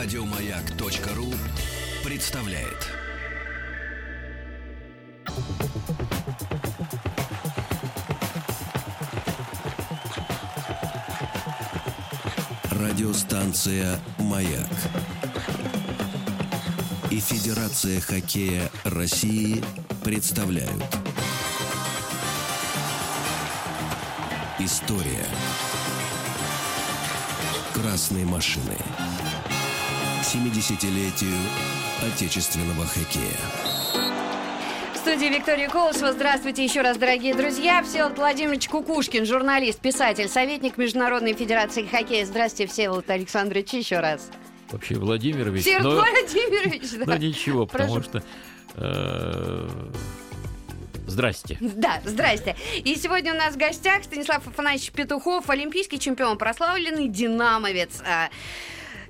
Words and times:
Радиомаяк.ру 0.00 1.34
представляет. 2.04 2.86
Радиостанция 12.70 13.98
«Маяк» 14.18 14.68
и 17.10 17.18
Федерация 17.18 18.00
хоккея 18.00 18.70
России 18.84 19.64
представляют. 20.04 20.84
История 24.60 25.26
красной 27.74 28.24
машины. 28.24 28.76
К 30.28 30.30
70-летию 30.30 31.34
отечественного 32.02 32.84
хоккея. 32.84 33.32
В 34.92 34.98
студии 34.98 35.24
Виктория 35.24 35.70
Колосова. 35.70 36.12
Здравствуйте 36.12 36.62
еще 36.62 36.82
раз, 36.82 36.98
дорогие 36.98 37.34
друзья. 37.34 37.82
Всеволод 37.82 38.18
Владимирович 38.18 38.68
Кукушкин, 38.68 39.24
журналист, 39.24 39.80
писатель, 39.80 40.28
советник 40.28 40.76
Международной 40.76 41.32
Федерации 41.32 41.86
хоккея. 41.86 42.26
Здравствуйте, 42.26 42.70
Всеволод 42.70 43.08
Александрович, 43.08 43.72
еще 43.72 44.00
раз. 44.00 44.28
Вообще 44.70 44.96
Владимирович. 44.96 45.62
Всеволод 45.62 45.94
но, 45.94 46.04
Владимирович, 46.12 46.90
да. 46.98 47.04
но 47.06 47.16
ничего, 47.16 47.64
потому 47.64 48.02
что... 48.02 48.22
э, 48.74 49.68
Здрасте. 51.06 51.56
Да, 51.58 52.02
здрасте. 52.04 52.54
И 52.84 52.94
сегодня 52.96 53.32
у 53.32 53.36
нас 53.38 53.54
в 53.54 53.56
гостях 53.56 54.04
Станислав 54.04 54.46
Афанасьевич 54.46 54.92
Петухов, 54.92 55.48
олимпийский 55.48 55.98
чемпион, 55.98 56.36
прославленный 56.36 57.08
динамовец. 57.08 58.02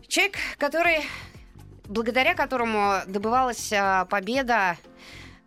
Человек, 0.08 0.36
который, 0.56 1.00
благодаря 1.84 2.34
которому 2.34 3.00
добывалась 3.06 3.70
а, 3.74 4.06
победа 4.06 4.78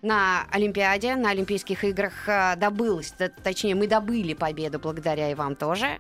на 0.03 0.43
Олимпиаде, 0.51 1.15
на 1.15 1.31
Олимпийских 1.31 1.83
играх 1.83 2.13
а, 2.27 2.55
добылась. 2.55 3.11
Точнее, 3.43 3.73
мы 3.73 3.87
добыли 3.87 4.35
победу 4.35 4.77
благодаря 4.77 5.31
и 5.31 5.35
вам 5.35 5.55
тоже 5.55 5.99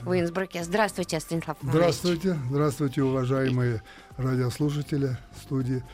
в 0.00 0.18
Инсбруке. 0.18 0.64
Здравствуйте, 0.64 1.20
Станислав 1.20 1.58
Афанасьевич. 1.58 1.94
Здравствуйте, 1.94 2.38
здравствуйте, 2.48 3.02
уважаемые 3.02 3.82
радиослушатели 4.16 5.18
студии 5.42 5.84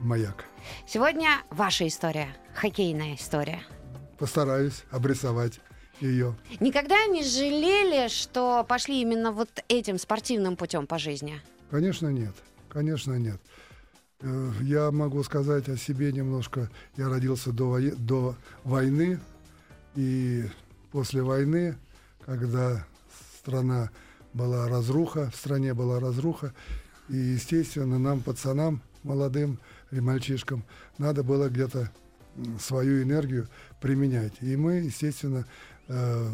«Маяк». 0.00 0.46
Сегодня 0.86 1.42
ваша 1.50 1.86
история, 1.86 2.34
хоккейная 2.54 3.16
история. 3.16 3.60
Постараюсь 4.18 4.84
обрисовать 4.90 5.60
ее. 6.00 6.34
Никогда 6.60 7.06
не 7.06 7.22
жалели, 7.22 8.08
что 8.08 8.64
пошли 8.68 9.00
именно 9.00 9.32
вот 9.32 9.48
этим 9.68 9.98
спортивным 9.98 10.56
путем 10.56 10.86
по 10.86 10.98
жизни? 10.98 11.40
Конечно, 11.70 12.08
нет. 12.08 12.34
Конечно, 12.68 13.14
нет. 13.14 13.40
Э, 14.20 14.52
Я 14.62 14.90
могу 14.90 15.22
сказать 15.22 15.68
о 15.68 15.76
себе 15.76 16.12
немножко. 16.12 16.70
Я 16.96 17.08
родился 17.08 17.52
до, 17.52 17.64
вое- 17.78 17.94
до 17.96 18.36
войны, 18.64 19.20
и 19.94 20.44
после 20.90 21.22
войны, 21.22 21.76
когда 22.24 22.84
страна 23.38 23.90
была 24.32 24.68
разруха, 24.68 25.30
в 25.30 25.36
стране 25.36 25.74
была 25.74 26.00
разруха, 26.00 26.52
и, 27.08 27.16
естественно, 27.16 27.98
нам, 27.98 28.20
пацанам, 28.20 28.82
молодым 29.02 29.60
и 29.92 30.00
мальчишкам, 30.00 30.64
надо 30.98 31.22
было 31.22 31.48
где-то 31.48 31.90
свою 32.58 33.02
энергию 33.02 33.46
применять. 33.80 34.32
И 34.40 34.56
мы, 34.56 34.76
естественно, 34.76 35.46
э, 35.88 36.30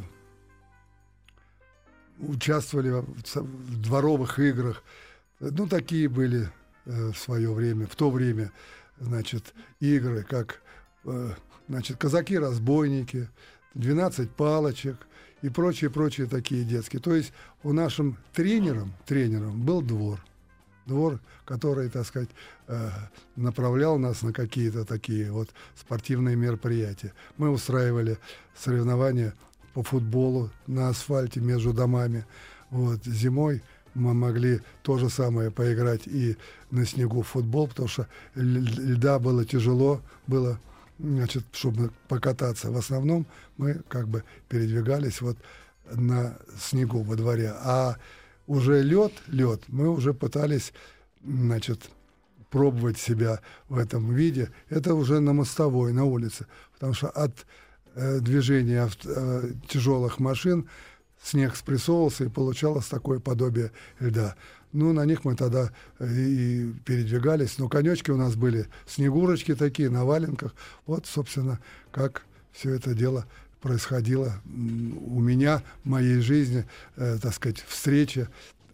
участвовали 2.18 3.04
в 3.34 3.82
дворовых 3.82 4.38
играх. 4.38 4.82
Ну, 5.40 5.66
такие 5.66 6.08
были 6.08 6.48
э, 6.84 7.10
в 7.12 7.16
свое 7.16 7.52
время, 7.52 7.86
в 7.86 7.96
то 7.96 8.10
время, 8.10 8.52
значит, 8.98 9.54
игры, 9.80 10.22
как, 10.22 10.60
э, 11.04 11.30
значит, 11.68 11.96
казаки-разбойники, 11.96 13.28
12 13.74 14.30
палочек 14.30 15.06
и 15.42 15.48
прочие-прочие 15.48 16.26
такие 16.26 16.64
детские. 16.64 17.00
То 17.00 17.14
есть 17.14 17.32
у 17.62 17.72
нашим 17.72 18.18
тренером, 18.32 18.92
тренером 19.06 19.60
был 19.62 19.80
двор. 19.80 20.20
Двор, 20.86 21.20
который, 21.44 21.88
так 21.88 22.06
сказать, 22.06 22.30
э, 22.66 22.90
направлял 23.36 23.98
нас 23.98 24.22
на 24.22 24.32
какие-то 24.32 24.84
такие 24.84 25.30
вот 25.30 25.50
спортивные 25.76 26.36
мероприятия. 26.36 27.12
Мы 27.36 27.50
устраивали 27.50 28.18
соревнования 28.56 29.34
по 29.74 29.82
футболу 29.82 30.50
на 30.66 30.88
асфальте 30.88 31.40
между 31.40 31.72
домами. 31.72 32.24
Вот 32.70 33.04
зимой 33.04 33.62
мы 33.94 34.14
могли 34.14 34.60
то 34.82 34.98
же 34.98 35.10
самое 35.10 35.50
поиграть 35.50 36.06
и 36.06 36.36
на 36.70 36.86
снегу 36.86 37.22
в 37.22 37.28
футбол, 37.28 37.68
потому 37.68 37.88
что 37.88 38.06
льда 38.34 39.18
было 39.18 39.44
тяжело, 39.44 40.00
было, 40.26 40.60
значит, 40.98 41.44
чтобы 41.52 41.90
покататься. 42.08 42.70
В 42.70 42.76
основном 42.76 43.26
мы 43.56 43.82
как 43.88 44.08
бы 44.08 44.24
передвигались 44.48 45.20
вот 45.20 45.36
на 45.92 46.38
снегу 46.58 47.02
во 47.02 47.16
дворе. 47.16 47.52
А 47.56 47.96
уже 48.50 48.82
лед, 48.82 49.12
лед, 49.28 49.62
мы 49.68 49.88
уже 49.88 50.12
пытались, 50.12 50.72
значит, 51.24 51.88
пробовать 52.50 52.98
себя 52.98 53.40
в 53.68 53.78
этом 53.78 54.12
виде. 54.12 54.50
Это 54.68 54.94
уже 54.94 55.20
на 55.20 55.32
мостовой, 55.32 55.92
на 55.92 56.04
улице. 56.04 56.46
Потому 56.72 56.92
что 56.92 57.10
от 57.10 57.46
э, 57.94 58.18
движения 58.18 58.84
авт- 58.84 59.06
э, 59.06 59.52
тяжелых 59.68 60.18
машин 60.18 60.68
снег 61.22 61.54
спрессовывался 61.54 62.24
и 62.24 62.28
получалось 62.28 62.86
такое 62.86 63.20
подобие 63.20 63.70
льда. 64.00 64.34
Ну, 64.72 64.92
на 64.92 65.04
них 65.04 65.24
мы 65.24 65.36
тогда 65.36 65.70
э, 66.00 66.12
и 66.12 66.72
передвигались. 66.84 67.56
Но 67.58 67.68
конечки 67.68 68.10
у 68.10 68.16
нас 68.16 68.34
были 68.34 68.66
снегурочки 68.84 69.54
такие, 69.54 69.90
на 69.90 70.04
валенках. 70.04 70.56
Вот, 70.86 71.06
собственно, 71.06 71.60
как 71.92 72.22
все 72.50 72.74
это 72.74 72.94
дело 72.94 73.26
происходило 73.60 74.40
у 74.46 75.20
меня, 75.20 75.62
в 75.84 75.88
моей 75.88 76.20
жизни, 76.20 76.66
э, 76.96 77.18
так 77.20 77.34
сказать, 77.34 77.64
встреча 77.66 78.28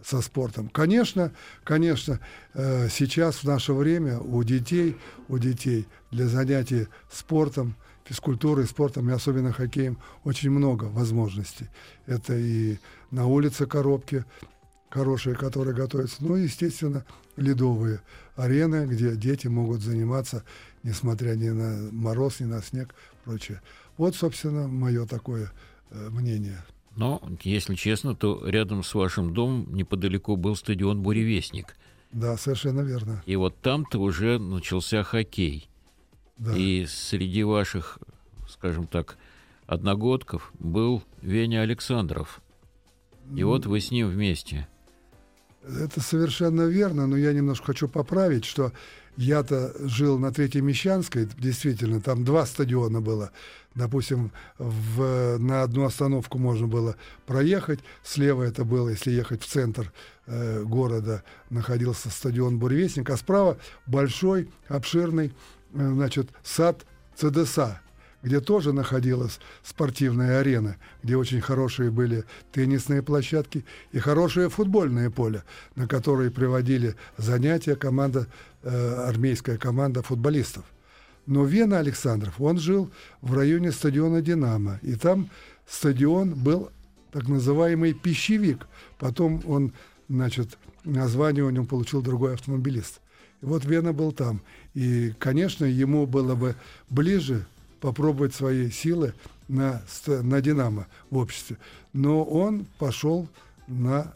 со 0.04 0.20
спортом. 0.20 0.68
Конечно, 0.68 1.32
конечно, 1.64 2.20
э, 2.54 2.88
сейчас 2.88 3.36
в 3.36 3.44
наше 3.44 3.72
время 3.72 4.18
у 4.20 4.42
детей, 4.44 4.96
у 5.28 5.38
детей 5.38 5.86
для 6.12 6.28
занятий 6.28 6.86
спортом, 7.10 7.74
физкультурой, 8.04 8.66
спортом 8.66 9.10
и 9.10 9.12
особенно 9.12 9.52
хоккеем 9.52 9.98
очень 10.22 10.50
много 10.50 10.84
возможностей. 10.84 11.68
Это 12.06 12.36
и 12.36 12.78
на 13.10 13.26
улице 13.26 13.66
коробки 13.66 14.24
хорошие, 14.90 15.34
которые 15.34 15.74
готовятся, 15.74 16.16
ну 16.20 16.36
и, 16.36 16.44
естественно, 16.44 17.04
ледовые 17.36 18.00
арены, 18.36 18.86
где 18.86 19.16
дети 19.16 19.48
могут 19.48 19.80
заниматься, 19.80 20.44
несмотря 20.82 21.34
ни 21.34 21.48
на 21.48 21.90
мороз, 21.92 22.40
ни 22.40 22.44
на 22.44 22.62
снег, 22.62 22.94
прочее. 23.24 23.60
Вот, 23.96 24.14
собственно, 24.14 24.68
мое 24.68 25.06
такое 25.06 25.52
э, 25.90 26.08
мнение. 26.10 26.64
Но, 26.96 27.22
если 27.42 27.74
честно, 27.74 28.14
то 28.14 28.46
рядом 28.48 28.82
с 28.82 28.94
вашим 28.94 29.34
домом 29.34 29.74
неподалеку 29.74 30.36
был 30.36 30.56
стадион 30.56 31.02
«Буревестник». 31.02 31.76
Да, 32.12 32.36
совершенно 32.36 32.80
верно. 32.80 33.22
И 33.26 33.36
вот 33.36 33.60
там-то 33.60 33.98
уже 33.98 34.38
начался 34.38 35.02
хоккей. 35.02 35.68
Да. 36.38 36.56
И 36.56 36.86
среди 36.86 37.42
ваших, 37.42 37.98
скажем 38.48 38.86
так, 38.86 39.18
одногодков 39.66 40.52
был 40.58 41.02
Веня 41.20 41.60
Александров. 41.62 42.40
И 43.34 43.42
вот 43.42 43.66
вы 43.66 43.80
с 43.80 43.90
ним 43.90 44.08
вместе. 44.08 44.68
Это 45.62 46.00
совершенно 46.00 46.62
верно, 46.62 47.06
но 47.06 47.16
я 47.16 47.32
немножко 47.32 47.66
хочу 47.66 47.88
поправить, 47.88 48.44
что 48.44 48.72
я-то 49.16 49.72
жил 49.86 50.18
на 50.18 50.32
Третьей 50.32 50.62
Мещанской, 50.62 51.28
действительно, 51.38 52.00
там 52.00 52.24
два 52.24 52.46
стадиона 52.46 53.00
было. 53.00 53.30
Допустим, 53.74 54.32
в, 54.58 55.36
на 55.38 55.62
одну 55.62 55.84
остановку 55.84 56.38
можно 56.38 56.66
было 56.66 56.96
проехать, 57.26 57.80
слева 58.02 58.42
это 58.42 58.64
было, 58.64 58.88
если 58.90 59.10
ехать 59.10 59.42
в 59.42 59.46
центр 59.46 59.92
э, 60.26 60.62
города, 60.62 61.22
находился 61.50 62.08
стадион 62.08 62.58
«Буревестник», 62.58 63.10
а 63.10 63.16
справа 63.16 63.58
большой, 63.86 64.50
обширный, 64.68 65.26
э, 65.74 65.90
значит, 65.92 66.30
сад 66.42 66.86
ЦДСА, 67.16 67.80
где 68.26 68.40
тоже 68.40 68.72
находилась 68.72 69.38
спортивная 69.62 70.40
арена, 70.40 70.78
где 71.04 71.16
очень 71.16 71.40
хорошие 71.40 71.92
были 71.92 72.24
теннисные 72.50 73.00
площадки 73.00 73.64
и 73.92 74.00
хорошее 74.00 74.50
футбольное 74.50 75.10
поле, 75.10 75.44
на 75.76 75.86
которые 75.86 76.32
приводили 76.32 76.96
занятия 77.16 77.76
команда, 77.76 78.26
э, 78.64 79.04
армейская 79.06 79.58
команда 79.58 80.02
футболистов. 80.02 80.64
Но 81.26 81.44
Вена 81.44 81.78
Александров, 81.78 82.40
он 82.40 82.58
жил 82.58 82.90
в 83.22 83.32
районе 83.32 83.70
стадиона 83.70 84.20
«Динамо», 84.20 84.80
и 84.82 84.96
там 84.96 85.30
стадион 85.68 86.34
был 86.34 86.70
так 87.12 87.28
называемый 87.28 87.92
пищевик. 87.92 88.66
Потом 88.98 89.40
он, 89.46 89.72
значит, 90.08 90.58
название 90.82 91.44
у 91.44 91.50
него 91.50 91.64
получил 91.64 92.02
другой 92.02 92.34
автомобилист. 92.34 93.00
И 93.40 93.46
вот 93.46 93.64
Вена 93.64 93.92
был 93.92 94.10
там. 94.10 94.40
И, 94.74 95.14
конечно, 95.20 95.64
ему 95.64 96.08
было 96.08 96.34
бы 96.34 96.56
ближе 96.90 97.46
попробовать 97.86 98.34
свои 98.34 98.68
силы 98.68 99.14
на, 99.46 99.80
на 100.08 100.40
«Динамо» 100.40 100.88
в 101.08 101.18
обществе. 101.18 101.56
Но 101.92 102.24
он 102.24 102.66
пошел 102.80 103.28
на 103.68 104.12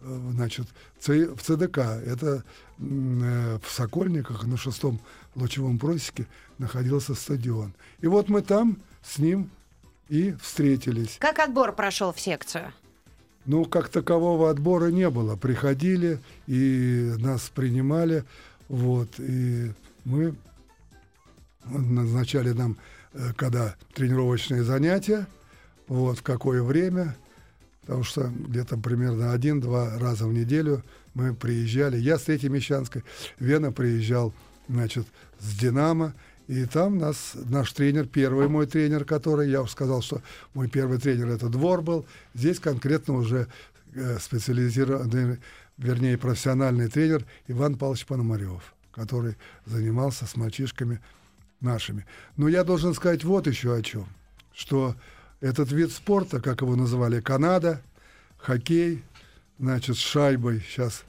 э, 0.00 0.20
значит, 0.32 0.66
в 0.98 1.36
ЦДК. 1.36 1.78
Это 1.78 2.42
э, 2.78 3.58
в 3.62 3.70
Сокольниках 3.70 4.44
на 4.44 4.56
шестом 4.56 5.00
лучевом 5.34 5.78
просеке 5.78 6.26
находился 6.56 7.14
стадион. 7.14 7.74
И 8.00 8.06
вот 8.06 8.30
мы 8.30 8.40
там 8.40 8.78
с 9.02 9.18
ним 9.18 9.50
и 10.08 10.34
встретились. 10.40 11.18
Как 11.18 11.40
отбор 11.40 11.74
прошел 11.74 12.10
в 12.10 12.18
секцию? 12.18 12.72
Ну, 13.44 13.66
как 13.66 13.90
такового 13.90 14.48
отбора 14.48 14.86
не 14.86 15.10
было. 15.10 15.36
Приходили 15.36 16.20
и 16.46 17.12
нас 17.18 17.50
принимали. 17.54 18.24
Вот, 18.70 19.10
и 19.18 19.72
мы 20.06 20.34
назначали 21.66 22.52
нам, 22.52 22.76
э, 23.12 23.32
когда 23.36 23.76
тренировочные 23.94 24.64
занятия, 24.64 25.26
вот, 25.88 26.18
в 26.18 26.22
какое 26.22 26.62
время, 26.62 27.16
потому 27.82 28.04
что 28.04 28.22
где-то 28.28 28.76
примерно 28.76 29.32
один-два 29.32 29.98
раза 29.98 30.26
в 30.26 30.32
неделю 30.32 30.82
мы 31.14 31.34
приезжали. 31.34 31.98
Я 31.98 32.18
с 32.18 32.22
Третьей 32.22 32.48
Мещанской, 32.48 33.04
Вена 33.38 33.72
приезжал, 33.72 34.32
значит, 34.68 35.06
с 35.38 35.56
«Динамо», 35.56 36.14
и 36.46 36.66
там 36.66 36.98
нас, 36.98 37.32
наш 37.34 37.72
тренер, 37.72 38.06
первый 38.06 38.48
мой 38.48 38.66
тренер, 38.66 39.04
который, 39.04 39.50
я 39.50 39.62
уже 39.62 39.72
сказал, 39.72 40.02
что 40.02 40.20
мой 40.52 40.68
первый 40.68 40.98
тренер 40.98 41.28
это 41.28 41.48
двор 41.48 41.80
был, 41.80 42.04
здесь 42.34 42.58
конкретно 42.58 43.14
уже 43.14 43.46
э, 43.94 44.18
специализированный, 44.18 45.38
вернее, 45.78 46.18
профессиональный 46.18 46.88
тренер 46.88 47.24
Иван 47.48 47.76
Павлович 47.76 48.04
Пономарев, 48.04 48.74
который 48.92 49.36
занимался 49.64 50.26
с 50.26 50.36
мальчишками 50.36 51.00
нашими. 51.64 52.06
Но 52.36 52.48
я 52.48 52.62
должен 52.62 52.94
сказать 52.94 53.24
вот 53.24 53.46
еще 53.46 53.74
о 53.74 53.82
чем, 53.82 54.06
что 54.54 54.94
этот 55.40 55.72
вид 55.72 55.90
спорта, 55.90 56.40
как 56.40 56.60
его 56.60 56.76
называли, 56.76 57.20
Канада, 57.20 57.82
хоккей, 58.38 59.02
значит, 59.58 59.96
с 59.96 60.00
шайбой 60.00 60.60
сейчас, 60.60 61.04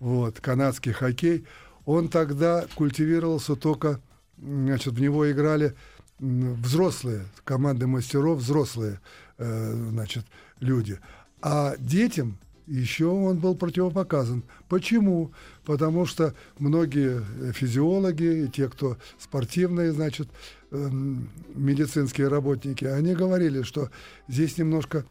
вот, 0.00 0.40
канадский 0.40 0.92
хоккей, 0.92 1.44
он 1.84 2.08
тогда 2.08 2.66
культивировался 2.74 3.56
только 3.56 4.00
значит, 4.38 4.94
в 4.94 5.00
него 5.00 5.30
играли 5.30 5.74
взрослые, 6.18 7.26
команды 7.44 7.86
мастеров, 7.86 8.38
взрослые, 8.38 9.00
э, 9.38 9.72
значит, 9.90 10.24
люди. 10.60 10.98
А 11.42 11.74
детям 11.78 12.38
еще 12.66 13.06
он 13.06 13.38
был 13.38 13.54
противопоказан. 13.54 14.42
Почему? 14.68 15.32
Потому 15.64 16.06
что 16.06 16.34
многие 16.58 17.22
физиологи 17.52 18.44
и 18.44 18.48
те, 18.48 18.68
кто 18.68 18.96
спортивные, 19.18 19.92
значит, 19.92 20.28
эм, 20.70 21.28
медицинские 21.54 22.28
работники, 22.28 22.84
они 22.84 23.14
говорили, 23.14 23.62
что 23.62 23.90
здесь 24.28 24.58
немножко 24.58 25.04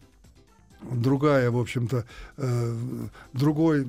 другая, 0.82 1.50
в 1.50 1.58
общем-то, 1.58 2.04
э, 2.36 2.76
другой 3.32 3.86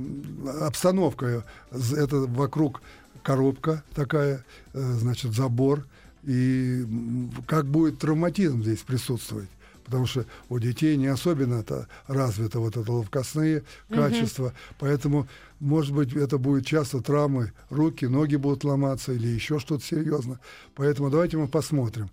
обстановка. 0.61 1.43
Это 1.71 2.17
вокруг 2.17 2.81
коробка 3.23 3.83
такая, 3.93 4.45
э, 4.73 4.93
значит, 4.93 5.33
забор. 5.33 5.85
И 6.23 6.85
как 7.47 7.65
будет 7.65 7.99
травматизм 7.99 8.61
здесь 8.61 8.79
присутствовать? 8.79 9.49
Потому 9.87 10.05
что 10.05 10.25
у 10.49 10.59
детей 10.59 10.97
не 10.97 11.07
особенно 11.07 11.61
это 11.61 11.87
развито 12.07 12.59
вот 12.59 12.75
это 12.75 12.91
ловкостные 12.91 13.63
качества. 13.89 14.47
Угу. 14.47 14.53
Поэтому, 14.79 15.27
может 15.61 15.95
быть, 15.95 16.13
это 16.13 16.37
будет 16.37 16.65
часто 16.65 17.01
травмы, 17.01 17.53
руки, 17.69 18.05
ноги 18.05 18.35
будут 18.35 18.65
ломаться 18.65 19.13
или 19.13 19.27
еще 19.27 19.59
что-то 19.59 19.85
серьезно. 19.85 20.41
Поэтому 20.75 21.09
давайте 21.09 21.37
мы 21.37 21.47
посмотрим. 21.47 22.09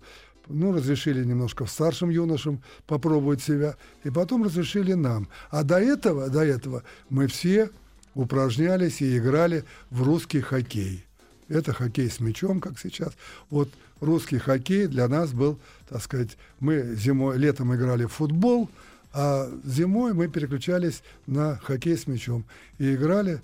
Ну, 0.47 0.71
разрешили 0.71 1.25
немножко 1.25 1.65
старшим 1.65 2.09
юношам 2.09 2.61
попробовать 2.87 3.43
себя, 3.43 3.75
и 4.05 4.09
потом 4.09 4.45
разрешили 4.45 4.93
нам. 4.93 5.27
А 5.49 5.63
до 5.63 5.77
этого, 5.77 6.29
до 6.29 6.45
этого 6.45 6.83
мы 7.09 7.27
все 7.27 7.71
упражнялись 8.13 9.01
и 9.01 9.17
играли 9.17 9.65
в 9.89 10.03
русский 10.03 10.39
хоккей. 10.39 11.03
Это 11.49 11.73
хоккей 11.73 12.09
с 12.09 12.21
мячом, 12.21 12.61
как 12.61 12.79
сейчас. 12.79 13.11
Вот 13.49 13.69
русский 14.05 14.37
хоккей 14.37 14.87
для 14.87 15.07
нас 15.07 15.31
был, 15.31 15.59
так 15.89 16.01
сказать, 16.01 16.37
мы 16.59 16.95
зимой, 16.95 17.37
летом 17.37 17.75
играли 17.75 18.05
в 18.05 18.13
футбол, 18.13 18.69
а 19.13 19.49
зимой 19.63 20.13
мы 20.13 20.27
переключались 20.27 21.01
на 21.25 21.57
хоккей 21.57 21.97
с 21.97 22.07
мячом 22.07 22.43
и 22.77 22.95
играли. 22.95 23.41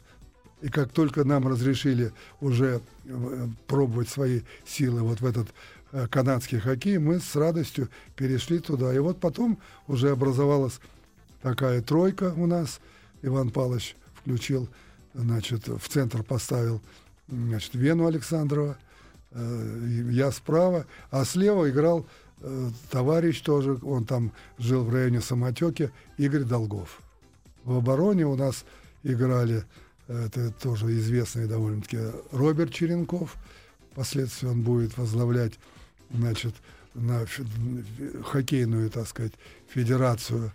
И 0.62 0.70
как 0.70 0.92
только 0.92 1.24
нам 1.24 1.48
разрешили 1.48 2.14
уже 2.40 2.82
э, 3.06 3.48
пробовать 3.68 4.10
свои 4.10 4.42
силы 4.66 5.02
вот 5.02 5.22
в 5.22 5.26
этот 5.26 5.48
э, 5.92 6.08
канадский 6.08 6.60
хоккей, 6.60 6.98
мы 7.00 7.20
с 7.20 7.36
радостью 7.36 7.90
перешли 8.16 8.60
туда. 8.60 8.94
И 8.94 9.00
вот 9.00 9.20
потом 9.20 9.58
уже 9.88 10.12
образовалась 10.12 10.80
такая 11.42 11.82
тройка 11.82 12.34
у 12.36 12.46
нас. 12.46 12.80
Иван 13.24 13.50
Павлович 13.50 13.96
включил, 14.16 14.70
значит, 15.14 15.68
в 15.68 15.88
центр 15.88 16.22
поставил 16.22 16.82
значит, 17.28 17.74
Вену 17.74 18.08
Александрова, 18.08 18.78
я 19.34 20.32
справа, 20.32 20.86
а 21.10 21.24
слева 21.26 21.70
играл 21.70 22.06
э, 22.42 22.70
товарищ 22.90 23.42
тоже, 23.42 23.78
он 23.82 24.06
там 24.06 24.32
жил 24.58 24.84
в 24.84 24.94
районе 24.94 25.22
Самотеки, 25.22 25.92
Игорь 26.18 26.44
Долгов. 26.44 27.02
В 27.64 27.78
обороне 27.78 28.26
у 28.26 28.36
нас 28.36 28.66
играли, 29.04 29.64
это 30.08 30.52
тоже 30.52 30.98
известный 30.98 31.48
довольно-таки, 31.48 32.00
Роберт 32.32 32.74
Черенков, 32.74 33.38
впоследствии 33.92 34.48
он 34.48 34.62
будет 34.62 34.98
возглавлять, 34.98 35.54
значит, 36.12 36.56
на 36.94 37.26
хоккейную, 38.26 38.90
так 38.90 39.08
сказать, 39.08 39.34
федерацию. 39.70 40.52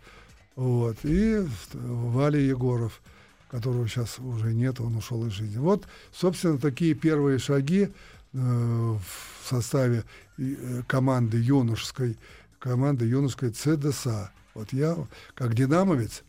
Вот. 0.54 0.96
И 1.02 1.46
Валя 1.72 2.40
Егоров– 2.40 3.00
которого 3.50 3.86
сейчас 3.88 4.18
уже 4.18 4.52
нет, 4.52 4.80
он 4.80 4.96
ушел 4.96 5.24
из 5.26 5.32
жизни. 5.32 5.58
Вот, 5.58 5.86
собственно, 6.12 6.58
такие 6.58 6.94
первые 6.94 7.38
шаги 7.38 7.84
э, 7.84 7.88
в 8.36 9.48
составе 9.48 10.04
э, 10.38 10.82
команды 10.86 11.38
юношеской, 11.38 12.18
команды 12.58 13.06
юношеской 13.06 13.50
ЦДСА. 13.50 14.30
Вот 14.54 14.72
я, 14.72 14.96
как 15.34 15.54
динамовец, 15.54 16.22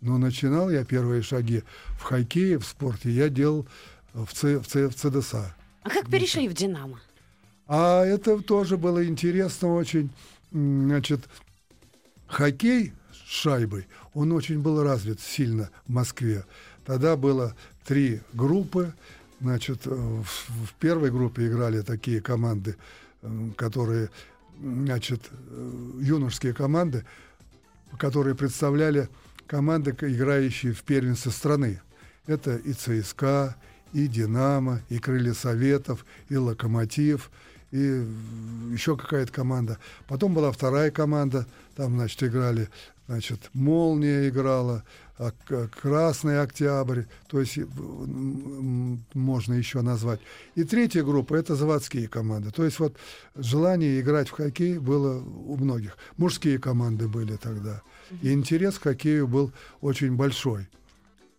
но 0.00 0.18
начинал 0.18 0.70
я 0.70 0.84
первые 0.84 1.22
шаги 1.22 1.62
в 1.98 2.02
хоккее, 2.02 2.58
в 2.58 2.64
спорте, 2.64 3.10
я 3.10 3.28
делал 3.28 3.66
в, 4.12 4.32
Ц, 4.32 4.58
в, 4.58 4.66
Ц, 4.66 4.88
в 4.88 4.94
ЦДСА. 4.94 5.54
А 5.82 5.90
как 5.90 6.08
перешли 6.08 6.48
в 6.48 6.54
«Динамо»? 6.54 7.00
А 7.66 8.04
это 8.04 8.40
тоже 8.40 8.76
было 8.76 9.04
интересно 9.04 9.74
очень. 9.74 10.10
Значит, 10.50 11.20
хоккей 12.26 12.92
шайбой, 13.24 13.86
он 14.14 14.32
очень 14.32 14.60
был 14.60 14.82
развит 14.82 15.20
сильно 15.20 15.70
в 15.86 15.92
Москве. 15.92 16.44
Тогда 16.84 17.16
было 17.16 17.54
три 17.84 18.20
группы. 18.32 18.92
Значит, 19.42 19.86
в, 19.86 20.22
в 20.22 20.74
первой 20.78 21.10
группе 21.10 21.48
играли 21.48 21.80
такие 21.80 22.20
команды, 22.20 22.76
которые, 23.56 24.08
значит, 24.60 25.20
э, 25.32 25.90
юношеские 26.00 26.54
команды, 26.54 27.04
которые 27.98 28.36
представляли 28.36 29.08
команды, 29.48 29.90
играющие 29.90 30.72
в 30.72 30.84
первенстве 30.84 31.32
страны. 31.32 31.80
Это 32.26 32.54
и 32.54 32.72
ЦСКА, 32.72 33.56
и 33.92 34.06
«Динамо», 34.06 34.80
и 34.88 34.98
«Крылья 35.00 35.34
Советов», 35.34 36.06
и 36.28 36.36
«Локомотив», 36.36 37.28
и 37.72 37.78
еще 38.70 38.96
какая-то 38.96 39.32
команда. 39.32 39.78
Потом 40.06 40.34
была 40.34 40.52
вторая 40.52 40.92
команда, 40.92 41.46
там, 41.74 41.94
значит, 41.96 42.22
играли 42.22 42.68
значит, 43.08 43.50
«Молния» 43.52 44.28
играла, 44.28 44.84
«Красный 45.80 46.40
Октябрь», 46.40 47.02
то 47.28 47.40
есть 47.40 47.58
можно 49.14 49.54
еще 49.54 49.82
назвать. 49.82 50.20
И 50.54 50.64
третья 50.64 51.02
группа– 51.02 51.34
это 51.36 51.54
заводские 51.54 52.08
команды. 52.08 52.50
То 52.50 52.64
есть 52.64 52.78
вот 52.78 52.96
желание 53.36 54.00
играть 54.00 54.28
в 54.28 54.32
хоккей 54.32 54.78
было 54.78 55.22
у 55.22 55.56
многих. 55.56 55.96
Мужские 56.16 56.58
команды 56.58 57.08
были 57.08 57.36
тогда. 57.36 57.82
И 58.22 58.32
интерес 58.32 58.78
к 58.78 58.82
хоккею 58.82 59.28
был 59.28 59.52
очень 59.80 60.16
большой. 60.16 60.68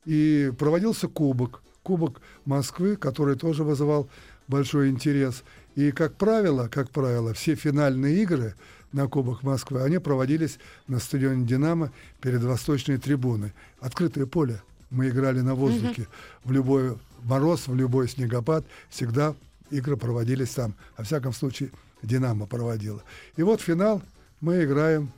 И 0.06 0.52
проводился 0.58 1.08
кубок, 1.08 1.62
кубок 1.82 2.22
Москвы, 2.46 2.96
который 2.96 3.36
тоже 3.36 3.63
вызывал 3.63 4.10
большой 4.48 4.90
интерес. 4.90 5.44
И, 5.75 5.92
как 5.92 6.16
правило, 6.16 6.68
как 6.68 6.90
правило, 6.90 7.34
все 7.34 7.56
финальные 7.56 8.22
игры– 8.24 8.56
на 8.94 9.08
Кубок 9.08 9.44
Москвы, 9.44 9.82
они 9.82 9.98
проводились 9.98 10.60
на 10.88 11.00
стадионе 11.00 11.46
«Динамо» 11.46 11.92
перед 12.22 12.42
восточной 12.44 12.98
трибуной. 12.98 13.52
Открытое 13.82 14.26
поле. 14.26 14.62
Мы 14.90 15.10
играли 15.10 15.42
на 15.42 15.56
воздухе. 15.56 16.08
В 16.44 16.52
любой 16.52 16.98
мороз, 17.24 17.68
в 17.68 17.76
любой 17.76 18.08
снегопад 18.08 18.64
всегда 18.90 19.36
игры 19.72 19.98
проводились 19.98 20.52
там. 20.52 20.76
Во 20.96 21.04
всяком 21.04 21.34
случае, 21.34 21.72
«Динамо» 22.04 22.46
проводила. 22.46 23.04
И 23.36 23.44
вот 23.44 23.62
финал 23.62 24.02
мы 24.40 24.64
играем 24.64 25.12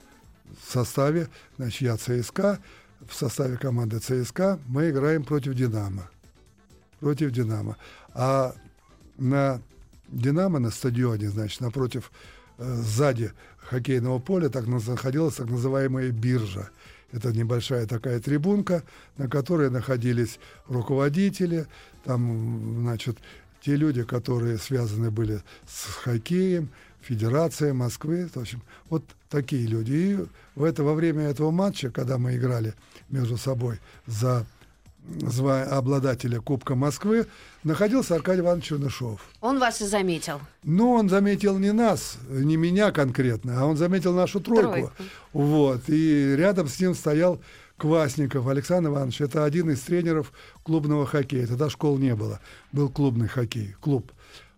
в 0.65 0.71
составе, 0.71 1.27
значит, 1.57 1.81
я 1.81 1.97
ЦСКА, 1.97 2.59
в 3.09 3.13
составе 3.13 3.57
команды 3.57 3.99
ЦСКА 3.99 4.59
мы 4.67 4.89
играем 4.89 5.23
против 5.23 5.53
«Динамо». 5.53 6.09
Против 7.01 7.31
«Динамо». 7.31 7.75
А 8.13 8.55
на 9.17 9.59
«Динамо» 10.07 10.59
на 10.59 10.69
стадионе, 10.69 11.29
значит, 11.29 11.59
напротив 11.59 12.11
Э, 12.57 12.81
сзади 12.81 13.33
хоккейного 13.69 14.19
поля 14.19 14.49
так 14.49 14.67
находилась 14.67 15.35
так 15.35 15.49
называемая 15.49 16.11
биржа. 16.11 16.69
Это 17.11 17.31
небольшая 17.31 17.85
такая 17.87 18.19
трибунка, 18.19 18.83
на 19.17 19.29
которой 19.29 19.69
находились 19.69 20.39
руководители, 20.67 21.67
там, 22.03 22.81
значит, 22.81 23.17
те 23.61 23.75
люди, 23.75 24.03
которые 24.03 24.57
связаны 24.57 25.11
были 25.11 25.41
с 25.67 25.85
хоккеем, 25.85 26.69
Федерация 27.01 27.73
Москвы, 27.73 28.29
в 28.33 28.37
общем, 28.37 28.63
вот 28.89 29.03
такие 29.29 29.67
люди. 29.67 29.91
И 29.93 30.17
в 30.55 30.63
это, 30.63 30.83
во 30.83 30.95
время 30.95 31.23
этого 31.23 31.51
матча, 31.51 31.91
когда 31.91 32.17
мы 32.17 32.35
играли 32.35 32.73
между 33.09 33.37
собой 33.37 33.79
за 34.07 34.45
обладателя 35.47 36.39
Кубка 36.39 36.75
Москвы, 36.75 37.27
находился 37.63 38.15
Аркадий 38.15 38.41
Иванович 38.41 38.65
Чернышов. 38.65 39.21
Он 39.41 39.59
вас 39.59 39.81
и 39.81 39.85
заметил. 39.85 40.39
Ну, 40.63 40.91
он 40.91 41.09
заметил 41.09 41.57
не 41.57 41.71
нас, 41.71 42.17
не 42.29 42.57
меня 42.57 42.91
конкретно, 42.91 43.61
а 43.61 43.65
он 43.65 43.77
заметил 43.77 44.13
нашу 44.13 44.39
тройку. 44.39 44.71
тройку. 44.71 44.91
Вот. 45.33 45.81
И 45.87 46.35
рядом 46.35 46.67
с 46.67 46.79
ним 46.79 46.95
стоял 46.95 47.39
Квасников 47.77 48.47
Александр 48.47 48.89
Иванович. 48.89 49.21
Это 49.21 49.43
один 49.43 49.69
из 49.69 49.81
тренеров 49.81 50.31
клубного 50.63 51.05
хоккея. 51.05 51.47
Тогда 51.47 51.69
школ 51.69 51.97
не 51.97 52.15
было. 52.15 52.39
Был 52.71 52.89
клубный 52.89 53.27
хоккей, 53.27 53.75
клуб. 53.81 54.11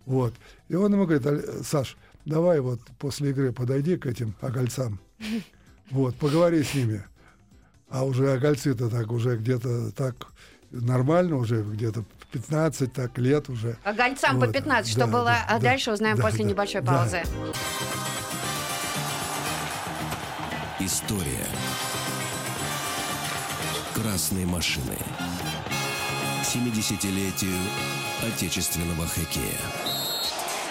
Вот. 0.06 0.34
И 0.70 0.76
он 0.76 0.94
ему 0.94 1.06
говорит, 1.06 1.66
Саш, 1.66 1.98
давай 2.26 2.60
вот 2.60 2.80
после 3.00 3.32
игры 3.32 3.52
подойди 3.52 3.98
к 3.98 4.06
этим 4.06 4.34
огольцам. 4.42 5.00
Вот, 5.90 6.18
поговори 6.18 6.64
с 6.64 6.74
ними. 6.74 7.02
А 7.90 8.04
уже 8.04 8.34
огольцы-то 8.34 8.90
так 8.90 9.10
уже 9.10 9.38
где-то 9.38 9.94
так 9.94 10.28
нормально 10.72 11.38
уже 11.38 11.62
где-то 11.62 12.04
15 12.32 12.94
так 12.94 13.18
лет 13.18 13.50
уже. 13.50 13.78
А 13.84 13.94
гольцам 13.94 14.40
вот. 14.40 14.48
по 14.48 14.54
15, 14.54 14.90
что 14.90 15.02
да, 15.02 15.08
было 15.08 15.26
да, 15.26 15.46
а 15.48 15.60
дальше, 15.60 15.92
узнаем 15.92 16.18
да, 16.18 16.24
после 16.24 16.44
да, 16.44 16.50
небольшой 16.50 16.82
да. 16.82 16.92
паузы. 16.92 17.24
История 20.80 21.46
красной 23.94 24.46
машины. 24.46 24.98
70-летию 26.44 27.58
отечественного 28.24 29.08
хоккея. 29.08 29.58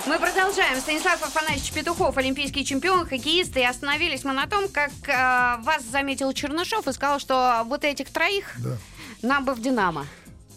Мы 0.06 0.20
продолжаем. 0.20 0.80
Станислав 0.80 1.20
Афанасьевич 1.20 1.72
Петухов, 1.72 2.16
олимпийский 2.16 2.64
чемпион, 2.64 3.06
хоккеист. 3.06 3.56
И 3.56 3.64
остановились 3.64 4.22
мы 4.22 4.32
на 4.32 4.46
том, 4.46 4.68
как 4.68 4.92
э, 5.08 5.62
вас 5.62 5.82
заметил 5.90 6.32
Чернышов 6.32 6.86
и 6.86 6.92
сказал, 6.92 7.18
что 7.18 7.64
вот 7.66 7.82
этих 7.82 8.10
троих 8.10 8.54
да. 8.58 8.76
Нам 9.22 9.44
бы 9.44 9.54
в 9.54 9.62
«Динамо». 9.62 10.06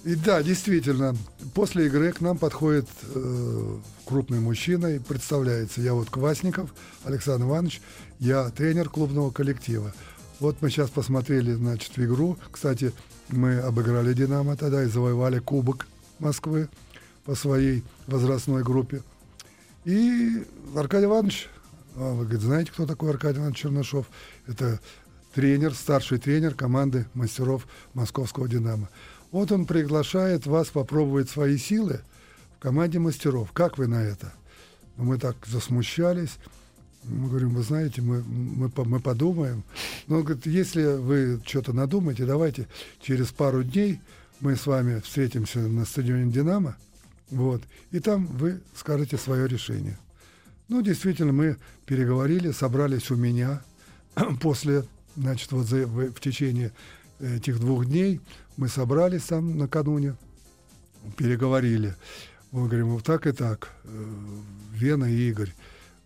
И 0.06 0.16
да, 0.16 0.42
действительно, 0.42 1.16
после 1.54 1.88
игры 1.88 2.14
к 2.14 2.22
нам 2.22 2.38
подходит 2.38 2.88
э, 3.14 3.78
крупный 4.06 4.40
мужчина 4.40 4.88
и 4.88 5.00
представляется. 5.00 5.82
Я 5.82 5.94
вот 5.94 6.10
Квасников 6.10 6.74
Александр 7.04 7.46
Иванович, 7.46 7.82
я 8.20 8.50
тренер 8.50 8.90
клубного 8.90 9.30
коллектива. 9.32 9.94
Вот 10.40 10.62
мы 10.62 10.70
сейчас 10.70 10.90
посмотрели, 10.90 11.54
значит, 11.54 11.98
в 11.98 12.06
игру. 12.06 12.38
Кстати, 12.50 12.94
мы 13.28 13.60
обыграли 13.60 14.14
«Динамо» 14.14 14.56
тогда 14.56 14.84
и 14.84 14.88
завоевали 14.88 15.40
Кубок 15.40 15.86
Москвы 16.20 16.70
по 17.26 17.36
своей 17.36 17.84
возрастной 18.08 18.64
группе. 18.64 19.04
И 19.84 20.46
Аркадий 20.76 21.06
Иванович, 21.06 21.50
а 21.98 22.14
вы 22.14 22.24
говорите, 22.24 22.46
знаете, 22.46 22.72
кто 22.72 22.86
такой 22.86 23.10
Аркадий 23.10 23.40
Иванович 23.40 23.58
Чернышов? 23.58 24.06
Это 24.48 24.80
тренер, 25.34 25.74
старший 25.74 26.18
тренер 26.18 26.56
команды 26.56 27.06
мастеров 27.14 27.68
московского 27.94 28.48
«Динамо». 28.48 28.90
Вот 29.32 29.52
он 29.52 29.66
приглашает 29.66 30.46
вас 30.46 30.68
попробовать 30.68 31.30
свои 31.30 31.58
силы 31.58 32.02
в 32.58 32.62
команде 32.62 33.00
мастеров. 33.00 33.52
Как 33.52 33.78
вы 33.78 33.88
на 33.88 34.02
это? 34.02 34.34
Ну, 34.98 35.04
мы 35.06 35.20
так 35.20 35.36
засмущались. 35.46 36.38
Мы 37.04 37.30
говорим, 37.30 37.54
вы 37.54 37.62
знаете, 37.62 38.02
мы, 38.02 38.24
мы, 38.24 38.72
мы 38.76 39.00
подумаем. 39.00 39.64
Но 40.08 40.18
он 40.18 40.24
говорит, 40.24 40.46
если 40.46 40.84
вы 40.84 41.40
что-то 41.46 41.74
надумаете, 41.74 42.26
давайте 42.26 42.68
через 43.02 43.28
пару 43.28 43.64
дней 43.64 44.02
мы 44.40 44.56
с 44.56 44.66
вами 44.66 45.00
встретимся 45.00 45.60
на 45.60 45.86
стадионе 45.86 46.32
«Динамо», 46.32 46.76
вот. 47.32 47.62
И 47.92 48.00
там 48.00 48.26
вы 48.26 48.62
скажете 48.76 49.18
свое 49.18 49.48
решение. 49.48 49.98
Ну, 50.68 50.82
действительно, 50.82 51.34
мы 51.34 51.58
переговорили, 51.86 52.52
собрались 52.52 53.12
у 53.12 53.16
меня 53.16 53.62
после, 54.42 54.86
значит, 55.16 55.52
вот 55.52 55.68
за, 55.68 55.88
в, 55.88 56.12
в 56.12 56.20
течение 56.20 56.72
этих 57.20 57.60
двух 57.60 57.86
дней 57.86 58.22
мы 58.58 58.68
собрались 58.68 59.24
там 59.24 59.58
накануне, 59.58 60.16
переговорили. 61.18 61.96
Мы 62.52 62.68
говорим, 62.68 62.90
вот 62.90 63.04
так 63.04 63.28
и 63.28 63.32
так, 63.32 63.70
э, 63.84 64.16
Вена 64.74 65.06
и 65.06 65.30
Игорь. 65.30 65.54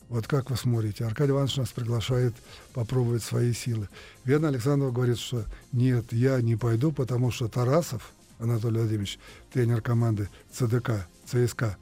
Вот 0.09 0.27
как 0.27 0.49
вы 0.51 0.57
смотрите? 0.57 1.05
Аркадий 1.05 1.31
Иванович 1.31 1.57
нас 1.57 1.69
приглашает 1.69 2.35
попробовать 2.73 3.23
свои 3.23 3.53
силы. 3.53 3.89
Вена 4.25 4.49
Александров 4.49 4.93
говорит, 4.93 5.17
что 5.17 5.45
нет, 5.71 6.11
я 6.11 6.39
не 6.41 6.55
пойду, 6.55 6.91
потому 6.91 7.31
что 7.31 7.47
Тарасов, 7.47 8.11
Анатолий 8.37 8.79
Владимирович, 8.79 9.17
тренер 9.51 9.81
команды 9.81 10.29
ЦДК, 10.51 11.07
ЦСКА. 11.25 11.77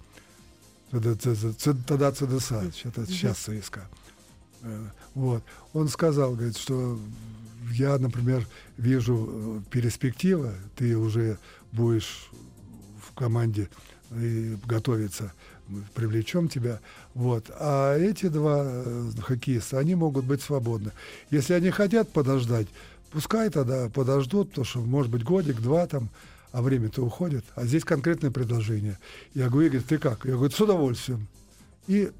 Тогда 0.91 1.15
ЦДСА, 2.11 2.71
это 2.83 3.05
сейчас 3.05 3.37
ЦСКА. 3.37 3.89
Э, 4.63 4.85
вот. 5.15 5.43
Он 5.73 5.87
сказал, 5.87 6.35
говорит, 6.35 6.57
что 6.57 6.99
я, 7.71 7.97
например, 7.97 8.47
вижу 8.77 9.29
э, 9.29 9.59
перспектива, 9.69 10.53
ты 10.75 10.97
уже 10.97 11.37
будешь 11.71 12.29
в 13.01 13.13
команде 13.13 13.69
и 14.11 14.57
готовиться, 14.65 15.33
привлечем 15.93 16.49
тебя. 16.49 16.79
Вот. 17.13 17.49
А 17.59 17.97
эти 17.97 18.27
два 18.27 18.63
э, 18.65 19.11
хоккеиста, 19.21 19.79
они 19.79 19.95
могут 19.95 20.25
быть 20.25 20.41
свободны. 20.41 20.91
Если 21.29 21.53
они 21.53 21.69
хотят 21.69 22.11
подождать, 22.11 22.67
пускай 23.11 23.49
тогда 23.49 23.89
подождут, 23.89 24.49
потому 24.49 24.65
что, 24.65 24.79
может 24.79 25.11
быть, 25.11 25.23
годик-два 25.23 25.87
там, 25.87 26.09
а 26.51 26.61
время-то 26.61 27.03
уходит. 27.03 27.45
А 27.55 27.65
здесь 27.65 27.85
конкретное 27.85 28.31
предложение. 28.31 28.97
Я 29.33 29.49
говорю, 29.49 29.67
Игорь, 29.67 29.81
ты 29.81 29.97
как? 29.97 30.25
Я 30.25 30.33
говорю, 30.33 30.51
с 30.51 30.59
удовольствием. 30.59 31.27
И 31.87 32.11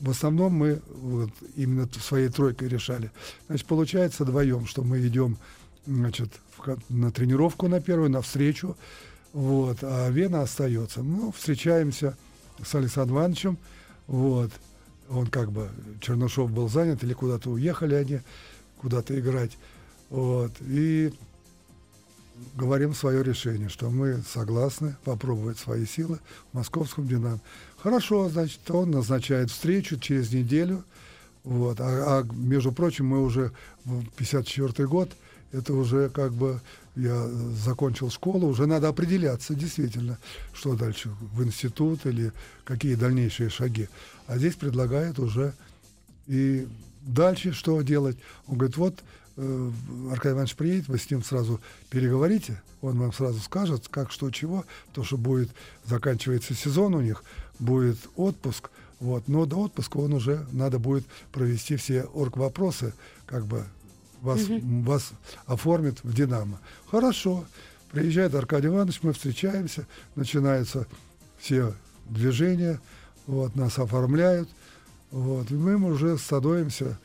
в 0.00 0.10
основном 0.10 0.52
мы 0.52 0.80
вот 0.88 1.30
именно 1.56 1.88
своей 2.00 2.28
тройкой 2.28 2.68
решали. 2.68 3.10
Значит, 3.46 3.66
получается 3.66 4.24
вдвоем, 4.24 4.66
что 4.66 4.82
мы 4.82 5.04
идем 5.06 5.38
значит, 5.86 6.30
в, 6.56 6.78
на 6.88 7.10
тренировку 7.10 7.68
на 7.68 7.80
первую, 7.80 8.10
на 8.10 8.22
встречу, 8.22 8.76
вот, 9.32 9.78
а 9.82 10.08
Вена 10.10 10.42
остается. 10.42 11.02
Ну, 11.02 11.32
встречаемся 11.32 12.16
с 12.62 12.74
Александром 12.74 13.18
Ивановичем, 13.18 13.58
вот, 14.06 14.50
он 15.08 15.26
как 15.28 15.50
бы, 15.50 15.70
Чернышов 16.00 16.50
был 16.50 16.68
занят, 16.68 17.02
или 17.02 17.14
куда-то 17.14 17.50
уехали 17.50 17.94
они, 17.94 18.20
куда-то 18.78 19.18
играть, 19.18 19.56
вот, 20.10 20.52
и 20.60 21.12
говорим 22.54 22.94
свое 22.94 23.22
решение, 23.22 23.68
что 23.68 23.90
мы 23.90 24.22
согласны 24.26 24.96
попробовать 25.04 25.58
свои 25.58 25.86
силы 25.86 26.18
в 26.52 26.56
московском 26.56 27.06
«Динамо». 27.08 27.40
Хорошо, 27.82 28.28
значит, 28.28 28.68
он 28.70 28.90
назначает 28.90 29.50
встречу 29.50 29.98
через 29.98 30.32
неделю. 30.32 30.84
Вот. 31.44 31.80
А, 31.80 32.20
а 32.20 32.22
между 32.32 32.72
прочим, 32.72 33.06
мы 33.06 33.22
уже 33.22 33.52
в 33.84 34.04
54 34.16 34.88
год, 34.88 35.12
это 35.52 35.72
уже 35.72 36.10
как 36.10 36.32
бы 36.32 36.60
я 36.96 37.28
закончил 37.64 38.10
школу, 38.10 38.48
уже 38.48 38.66
надо 38.66 38.88
определяться 38.88 39.54
действительно, 39.54 40.18
что 40.52 40.74
дальше, 40.74 41.10
в 41.32 41.44
институт 41.44 42.04
или 42.06 42.32
какие 42.64 42.96
дальнейшие 42.96 43.48
шаги. 43.48 43.88
А 44.26 44.36
здесь 44.36 44.56
предлагают 44.56 45.20
уже 45.20 45.54
и 46.26 46.66
дальше 47.02 47.52
что 47.52 47.80
делать. 47.82 48.18
Он 48.48 48.58
говорит, 48.58 48.76
вот 48.76 48.98
э, 49.36 49.70
Аркадий 50.10 50.34
Иванович 50.34 50.56
приедет, 50.56 50.88
вы 50.88 50.98
с 50.98 51.08
ним 51.08 51.22
сразу 51.22 51.60
переговорите, 51.88 52.60
он 52.82 52.98
вам 52.98 53.12
сразу 53.12 53.40
скажет, 53.40 53.88
как, 53.88 54.10
что, 54.10 54.30
чего, 54.30 54.64
то, 54.92 55.04
что 55.04 55.16
будет, 55.16 55.50
заканчивается 55.84 56.54
сезон 56.54 56.94
у 56.94 57.00
них, 57.00 57.22
будет 57.58 57.98
отпуск, 58.16 58.70
вот, 59.00 59.28
но 59.28 59.46
до 59.46 59.56
отпуска 59.56 59.98
он 59.98 60.14
уже, 60.14 60.46
надо 60.52 60.78
будет 60.78 61.06
провести 61.32 61.76
все 61.76 62.04
орг-вопросы, 62.04 62.94
как 63.26 63.46
бы 63.46 63.64
вас, 64.20 64.42
угу. 64.42 64.60
вас 64.82 65.12
оформит 65.46 66.02
в 66.02 66.14
«Динамо». 66.14 66.60
Хорошо, 66.90 67.44
приезжает 67.92 68.34
Аркадий 68.34 68.68
Иванович, 68.68 69.00
мы 69.02 69.12
встречаемся, 69.12 69.86
начинаются 70.16 70.86
все 71.38 71.74
движения, 72.08 72.80
вот, 73.26 73.54
нас 73.54 73.78
оформляют, 73.78 74.48
вот, 75.10 75.50
и 75.50 75.54
мы 75.54 75.76
уже 75.76 76.18
становимся 76.18 76.98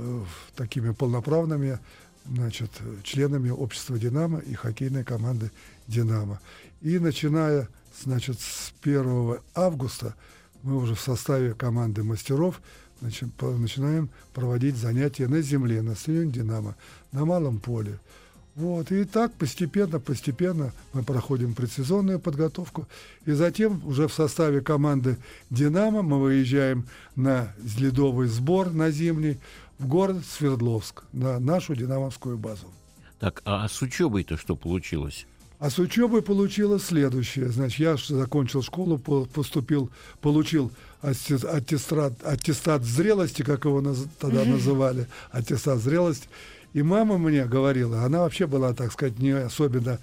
Э, 0.00 0.24
такими 0.54 0.92
полноправными 0.92 1.80
значит, 2.24 2.70
членами 3.02 3.50
общества 3.50 3.98
«Динамо» 3.98 4.38
и 4.38 4.54
хоккейной 4.54 5.02
команды 5.02 5.50
«Динамо». 5.88 6.40
И 6.82 7.00
начиная 7.00 7.68
значит, 8.04 8.40
с 8.40 8.72
1 8.82 9.38
августа 9.54 10.14
мы 10.62 10.76
уже 10.76 10.94
в 10.94 11.00
составе 11.00 11.54
команды 11.54 12.02
мастеров 12.02 12.60
начинаем 13.00 14.10
проводить 14.34 14.76
занятия 14.76 15.28
на 15.28 15.40
земле, 15.40 15.82
на 15.82 15.94
стадионе 15.94 16.32
«Динамо», 16.32 16.74
на 17.12 17.24
малом 17.24 17.60
поле. 17.60 18.00
Вот, 18.56 18.90
и 18.90 19.04
так 19.04 19.32
постепенно, 19.34 20.00
постепенно 20.00 20.72
мы 20.92 21.04
проходим 21.04 21.54
предсезонную 21.54 22.18
подготовку. 22.18 22.88
И 23.24 23.30
затем 23.30 23.86
уже 23.86 24.08
в 24.08 24.12
составе 24.12 24.60
команды 24.60 25.16
«Динамо» 25.48 26.02
мы 26.02 26.20
выезжаем 26.20 26.88
на 27.14 27.54
ледовый 27.78 28.26
сбор 28.26 28.72
на 28.72 28.90
зимний 28.90 29.38
в 29.78 29.86
город 29.86 30.24
Свердловск, 30.28 31.04
на 31.12 31.38
нашу 31.38 31.76
динамовскую 31.76 32.36
базу. 32.36 32.66
Так, 33.20 33.42
а 33.44 33.68
с 33.68 33.80
учебой-то 33.80 34.36
что 34.36 34.56
получилось? 34.56 35.26
А 35.58 35.70
с 35.70 35.78
учебой 35.78 36.22
получилось 36.22 36.84
следующее. 36.84 37.48
Значит, 37.48 37.80
я 37.80 37.96
закончил 37.96 38.62
школу, 38.62 38.98
поступил, 38.98 39.90
получил 40.20 40.70
аттестат, 41.02 42.14
аттестат 42.24 42.84
зрелости, 42.84 43.42
как 43.42 43.64
его 43.64 43.82
тогда 44.20 44.44
называли, 44.44 45.08
аттестат 45.32 45.80
зрелости. 45.80 46.28
И 46.74 46.82
мама 46.82 47.18
мне 47.18 47.44
говорила, 47.44 48.04
она 48.04 48.20
вообще 48.20 48.46
была, 48.46 48.72
так 48.72 48.92
сказать, 48.92 49.18
не 49.18 49.30
особенно, 49.30 49.98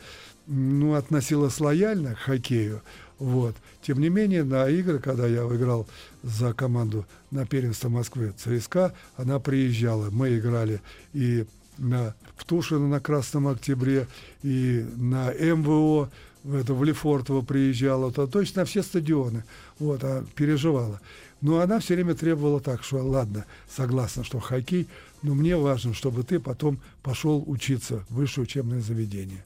ну, 0.46 0.96
относилась 0.96 1.60
лояльно 1.62 2.16
к 2.16 2.20
хоккею. 2.20 2.82
Вот. 3.18 3.56
Тем 3.82 4.02
не 4.02 4.10
менее, 4.10 4.44
на 4.44 4.68
игры, 4.68 5.00
когда 5.00 5.26
я 5.26 5.44
играл 5.44 5.88
за 6.22 6.54
команду 6.54 7.06
на 7.32 7.46
первенство 7.46 7.88
Москвы 7.88 8.34
ЦСКА, 8.38 8.94
она 9.16 9.40
приезжала. 9.40 10.10
Мы 10.10 10.38
играли 10.38 10.82
и 11.14 11.46
на, 11.78 12.16
в 12.36 12.46
Тушино 12.46 12.88
на 12.88 13.00
Красном 13.00 13.48
Октябре, 13.48 14.08
и 14.44 14.86
на 14.96 15.32
МВО, 15.32 16.10
это, 16.54 16.74
в 16.74 16.84
Лефортово 16.84 17.42
приезжала, 17.42 18.12
то, 18.12 18.28
то 18.28 18.40
есть 18.40 18.56
на 18.56 18.66
все 18.66 18.84
стадионы. 18.84 19.44
Вот, 19.80 20.04
а 20.04 20.24
переживала. 20.36 21.02
Но 21.42 21.60
она 21.60 21.80
все 21.80 21.96
время 21.96 22.16
требовала 22.16 22.60
так, 22.60 22.84
что 22.84 22.98
ладно, 22.98 23.46
согласна, 23.70 24.24
что 24.24 24.40
хоккей, 24.40 24.88
но 25.22 25.34
мне 25.34 25.58
важно, 25.58 25.94
чтобы 25.94 26.24
ты 26.24 26.40
потом 26.40 26.80
пошел 27.02 27.44
учиться 27.48 28.06
в 28.10 28.16
высшее 28.16 28.44
учебное 28.44 28.82
заведение. 28.82 29.44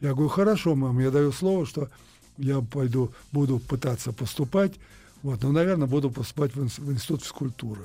Я 0.00 0.12
говорю, 0.12 0.28
хорошо, 0.28 0.74
мам, 0.74 0.98
я 1.00 1.10
даю 1.10 1.32
слово, 1.32 1.66
что 1.66 1.88
я 2.38 2.60
пойду, 2.60 3.12
буду 3.32 3.58
пытаться 3.58 4.12
поступать, 4.12 4.74
вот, 5.22 5.42
но, 5.42 5.52
наверное, 5.52 5.88
буду 5.88 6.10
поступать 6.10 6.54
в, 6.54 6.60
в 6.60 6.92
институт 6.92 7.22
физкультуры. 7.22 7.82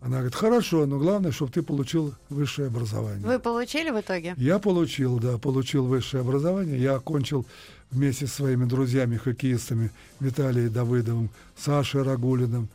Она 0.00 0.16
говорит, 0.16 0.34
хорошо, 0.34 0.86
но 0.86 0.98
главное, 0.98 1.32
чтобы 1.32 1.52
ты 1.52 1.62
получил 1.62 2.14
высшее 2.28 2.68
образование. 2.68 3.26
Вы 3.26 3.38
получили 3.38 3.90
в 3.90 4.00
итоге? 4.00 4.34
Я 4.36 4.58
получил, 4.58 5.18
да, 5.18 5.38
получил 5.38 5.86
высшее 5.86 6.20
образование. 6.20 6.80
Я 6.80 6.96
окончил 6.96 7.46
вместе 7.90 8.26
с 8.26 8.34
своими 8.34 8.66
друзьями-хоккеистами 8.66 9.90
Виталием 10.20 10.72
Давыдовым, 10.72 11.30
Сашей 11.56 12.02
Рагулиным, 12.02 12.68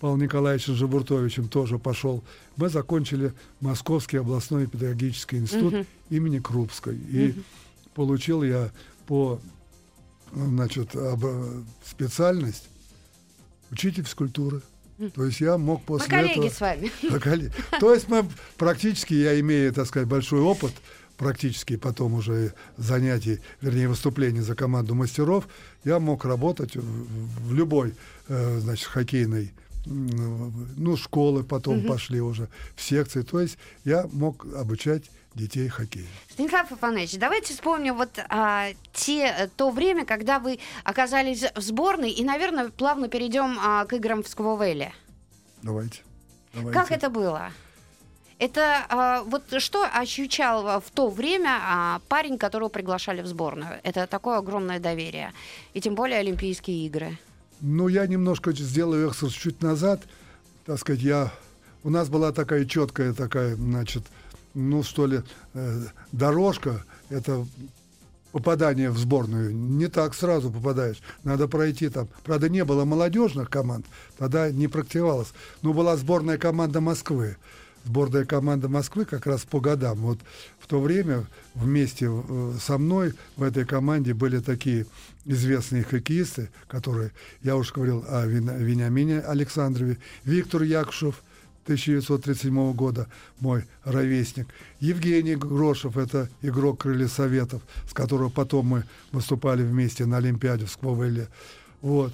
Павлом 0.00 0.20
Николаевичем 0.20 0.74
Жабуртовичем 0.74 1.48
тоже 1.48 1.78
пошел. 1.78 2.22
Мы 2.56 2.68
закончили 2.68 3.32
Московский 3.60 4.18
областной 4.18 4.66
педагогический 4.66 5.38
институт 5.38 5.74
угу. 5.74 5.86
имени 6.10 6.40
Крупской. 6.40 6.96
И 6.96 7.30
угу. 7.30 7.40
получил 7.94 8.42
я 8.42 8.70
по 9.06 9.40
значит, 10.34 10.90
специальность 11.84 12.68
учитель 13.70 14.04
физкультуры. 14.04 14.62
То 15.14 15.24
есть 15.24 15.40
я 15.40 15.58
мог 15.58 15.82
после 15.82 16.06
мы 16.06 16.22
коллеги 16.22 16.46
этого... 16.46 16.50
с 16.50 16.60
вами. 16.60 16.92
Коллеги. 17.20 17.52
То 17.80 17.94
есть 17.94 18.08
мы 18.08 18.26
практически, 18.56 19.14
я 19.14 19.38
имею, 19.40 19.72
так 19.72 19.86
сказать, 19.86 20.08
большой 20.08 20.40
опыт, 20.40 20.72
практически 21.16 21.76
потом 21.76 22.14
уже 22.14 22.54
занятий, 22.76 23.40
вернее, 23.60 23.88
выступлений 23.88 24.40
за 24.40 24.54
команду 24.54 24.94
мастеров, 24.94 25.46
я 25.84 25.98
мог 25.98 26.24
работать 26.24 26.76
в, 26.76 27.48
в 27.48 27.54
любой, 27.54 27.94
э, 28.28 28.58
значит, 28.60 28.86
хоккейной 28.86 29.52
ну, 29.86 30.96
школы 30.96 31.42
потом 31.42 31.78
угу. 31.78 31.88
пошли 31.88 32.20
уже 32.20 32.48
в 32.74 32.82
секции. 32.82 33.22
То 33.22 33.40
есть 33.40 33.58
я 33.84 34.08
мог 34.12 34.46
обучать 34.54 35.10
детей 35.34 35.68
хоккею. 35.68 36.06
Станислав 36.30 36.70
Афанасьевич, 36.70 37.18
давайте 37.18 37.52
вспомним 37.52 37.96
вот 37.96 38.18
а, 38.28 38.68
те, 38.92 39.50
то 39.56 39.70
время, 39.70 40.04
когда 40.04 40.38
вы 40.38 40.58
оказались 40.84 41.44
в 41.54 41.60
сборной, 41.60 42.10
и, 42.10 42.24
наверное, 42.24 42.70
плавно 42.70 43.08
перейдем 43.08 43.58
а, 43.60 43.84
к 43.84 43.92
играм 43.94 44.22
в 44.22 44.28
Сквовеле. 44.28 44.92
Давайте. 45.62 46.02
Давайте. 46.52 46.78
Как 46.78 46.92
это 46.92 47.10
было? 47.10 47.50
Это 48.38 48.84
а, 48.88 49.22
вот 49.22 49.44
что 49.58 49.86
ощущал 49.86 50.80
в 50.80 50.90
то 50.92 51.08
время 51.08 51.58
а, 51.62 52.00
парень, 52.08 52.38
которого 52.38 52.68
приглашали 52.68 53.22
в 53.22 53.26
сборную? 53.26 53.80
Это 53.82 54.06
такое 54.06 54.38
огромное 54.38 54.80
доверие. 54.80 55.32
И 55.72 55.80
тем 55.80 55.94
более 55.94 56.18
Олимпийские 56.18 56.86
игры. 56.86 57.18
Ну, 57.60 57.88
я 57.88 58.06
немножко 58.06 58.52
сделаю 58.52 59.08
экскурс 59.08 59.32
чуть 59.32 59.62
назад. 59.62 60.02
Так 60.66 60.78
сказать, 60.78 61.02
я... 61.02 61.32
У 61.82 61.90
нас 61.90 62.08
была 62.08 62.32
такая 62.32 62.64
четкая 62.64 63.12
такая, 63.12 63.56
значит, 63.56 64.02
ну, 64.54 64.82
что 64.82 65.06
ли, 65.06 65.22
э, 65.54 65.82
дорожка. 66.12 66.84
Это 67.10 67.44
попадание 68.32 68.90
в 68.90 68.98
сборную. 68.98 69.54
Не 69.54 69.86
так 69.86 70.14
сразу 70.14 70.50
попадаешь. 70.50 71.00
Надо 71.22 71.46
пройти 71.46 71.88
там. 71.88 72.08
Правда, 72.24 72.48
не 72.48 72.64
было 72.64 72.84
молодежных 72.84 73.48
команд, 73.48 73.86
тогда 74.18 74.50
не 74.50 74.66
практиковалось. 74.66 75.32
Но 75.62 75.72
была 75.72 75.96
сборная 75.96 76.36
команда 76.36 76.80
Москвы. 76.80 77.36
Сборная 77.84 78.24
команда 78.24 78.68
Москвы 78.68 79.04
как 79.04 79.26
раз 79.26 79.42
по 79.42 79.60
годам. 79.60 79.98
Вот 79.98 80.18
в 80.58 80.66
то 80.66 80.80
время 80.80 81.26
вместе 81.54 82.06
э, 82.10 82.52
со 82.60 82.78
мной 82.78 83.12
в 83.36 83.42
этой 83.42 83.64
команде 83.64 84.14
были 84.14 84.40
такие 84.40 84.86
известные 85.26 85.84
хоккеисты, 85.84 86.50
которые, 86.66 87.12
я 87.42 87.56
уже 87.56 87.72
говорил 87.72 88.04
о 88.08 88.26
Вениамине 88.26 89.20
Александрове, 89.20 89.98
Виктор 90.24 90.62
Якушев, 90.62 91.22
1937 91.64 92.72
года, 92.74 93.08
мой 93.40 93.64
ровесник. 93.84 94.46
Евгений 94.80 95.34
Грошев, 95.34 95.96
это 95.96 96.28
игрок 96.42 96.82
Крылья 96.82 97.08
Советов, 97.08 97.62
с 97.88 97.92
которого 97.92 98.28
потом 98.28 98.66
мы 98.66 98.84
выступали 99.12 99.62
вместе 99.62 100.06
на 100.06 100.18
Олимпиаде 100.18 100.66
в 100.66 100.70
Сквовеле. 100.70 101.28
Вот. 101.80 102.12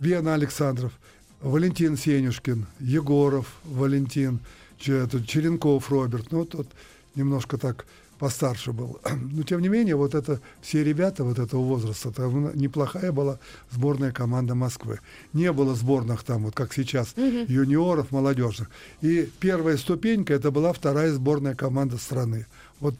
Вена 0.00 0.34
Александров, 0.34 0.92
Валентин 1.40 1.96
Сенюшкин, 1.96 2.66
Егоров 2.80 3.46
Валентин, 3.64 4.40
Черенков 4.78 5.90
Роберт. 5.90 6.32
Ну, 6.32 6.44
тут 6.44 6.68
немножко 7.14 7.56
так 7.58 7.86
постарше 8.22 8.72
был. 8.72 9.00
Но 9.32 9.42
тем 9.42 9.60
не 9.60 9.68
менее, 9.68 9.96
вот 9.96 10.14
это 10.14 10.40
все 10.60 10.84
ребята 10.84 11.24
вот 11.24 11.40
этого 11.40 11.60
возраста, 11.60 12.10
это 12.10 12.22
неплохая 12.54 13.10
была 13.10 13.40
сборная 13.72 14.12
команда 14.12 14.54
Москвы. 14.54 15.00
Не 15.32 15.50
было 15.50 15.74
сборных 15.74 16.22
там, 16.22 16.44
вот 16.44 16.54
как 16.54 16.72
сейчас, 16.72 17.14
угу. 17.16 17.24
юниоров, 17.48 18.12
молодежных. 18.12 18.70
И 19.00 19.28
первая 19.40 19.76
ступенька 19.76 20.34
это 20.34 20.52
была 20.52 20.72
вторая 20.72 21.10
сборная 21.10 21.56
команда 21.56 21.96
страны. 21.96 22.46
Вот 22.78 22.94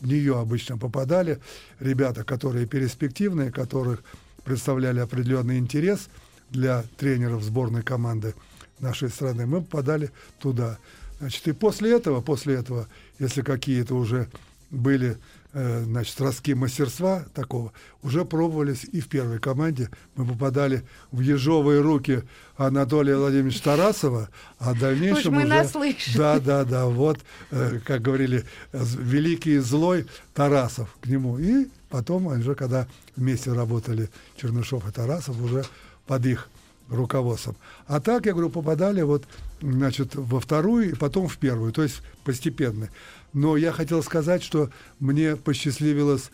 в 0.00 0.06
нее 0.06 0.38
обычно 0.38 0.78
попадали 0.78 1.38
ребята, 1.78 2.24
которые 2.24 2.64
перспективные, 2.64 3.52
которых 3.52 4.02
представляли 4.42 5.00
определенный 5.00 5.58
интерес 5.58 6.08
для 6.48 6.82
тренеров 6.96 7.42
сборной 7.42 7.82
команды 7.82 8.34
нашей 8.80 9.10
страны. 9.10 9.44
Мы 9.44 9.60
попадали 9.60 10.10
туда. 10.38 10.78
Значит, 11.18 11.46
и 11.46 11.52
после 11.52 11.94
этого, 11.94 12.22
после 12.22 12.54
этого, 12.54 12.88
если 13.18 13.42
какие-то 13.42 13.96
уже 13.96 14.28
были 14.72 15.18
э, 15.52 15.84
значит, 15.84 16.20
ростки 16.20 16.54
мастерства 16.54 17.24
такого, 17.34 17.72
уже 18.02 18.24
пробовались 18.24 18.84
и 18.84 19.00
в 19.00 19.08
первой 19.08 19.38
команде. 19.38 19.90
Мы 20.16 20.26
попадали 20.26 20.82
в 21.12 21.20
ежовые 21.20 21.80
руки 21.80 22.24
Анатолия 22.56 23.16
Владимировича 23.16 23.62
Тарасова, 23.62 24.30
а 24.58 24.72
в 24.74 24.80
дальнейшем 24.80 25.34
мы 25.34 25.42
уже... 25.42 25.48
наслышаны. 25.48 26.16
Да, 26.16 26.40
да, 26.40 26.64
да, 26.64 26.86
вот, 26.86 27.20
э, 27.50 27.78
как 27.84 28.02
говорили, 28.02 28.44
великий 28.72 29.58
злой 29.58 30.06
Тарасов 30.34 30.96
к 31.00 31.06
нему. 31.06 31.38
И 31.38 31.68
потом, 31.90 32.26
уже 32.26 32.54
когда 32.54 32.88
вместе 33.14 33.52
работали 33.52 34.08
Чернышов 34.36 34.88
и 34.88 34.92
Тарасов, 34.92 35.40
уже 35.40 35.64
под 36.06 36.26
их 36.26 36.48
руководством. 36.88 37.56
А 37.86 38.00
так, 38.00 38.26
я 38.26 38.32
говорю, 38.32 38.50
попадали 38.50 39.02
вот, 39.02 39.24
значит, 39.60 40.14
во 40.14 40.40
вторую 40.40 40.90
и 40.90 40.94
потом 40.94 41.28
в 41.28 41.38
первую, 41.38 41.72
то 41.72 41.82
есть 41.82 42.02
постепенно. 42.24 42.88
Но 43.32 43.56
я 43.56 43.72
хотел 43.72 44.02
сказать, 44.02 44.42
что 44.42 44.70
мне 45.00 45.36
посчастливилось 45.36 46.30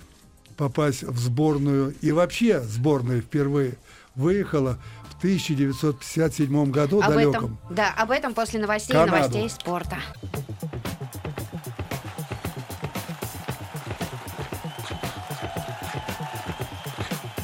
попасть 0.56 1.04
в 1.04 1.18
сборную, 1.18 1.94
и 2.00 2.10
вообще 2.10 2.60
сборная 2.60 3.20
впервые 3.20 3.74
выехала 4.16 4.78
в 5.10 5.18
1957 5.18 6.70
году 6.70 7.00
об 7.00 7.14
далеком. 7.14 7.44
Этом, 7.44 7.58
да, 7.70 7.94
об 7.96 8.10
этом 8.10 8.34
после 8.34 8.58
новостей 8.58 8.94
и 8.94 8.98
новостей 8.98 9.48
спорта. 9.48 9.98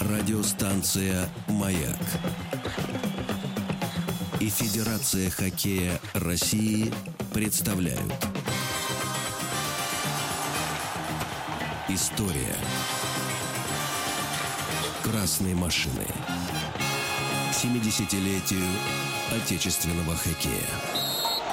Радиостанция 0.00 1.28
«Маяк» 1.48 1.98
и 4.40 4.48
Федерация 4.48 5.30
хоккея 5.30 6.00
России 6.14 6.92
представляют– 7.32 8.12
История 11.88 12.56
красной 15.02 15.52
машины. 15.52 16.06
70-летию 17.52 18.66
отечественного 19.30 20.16
хоккея. 20.16 21.03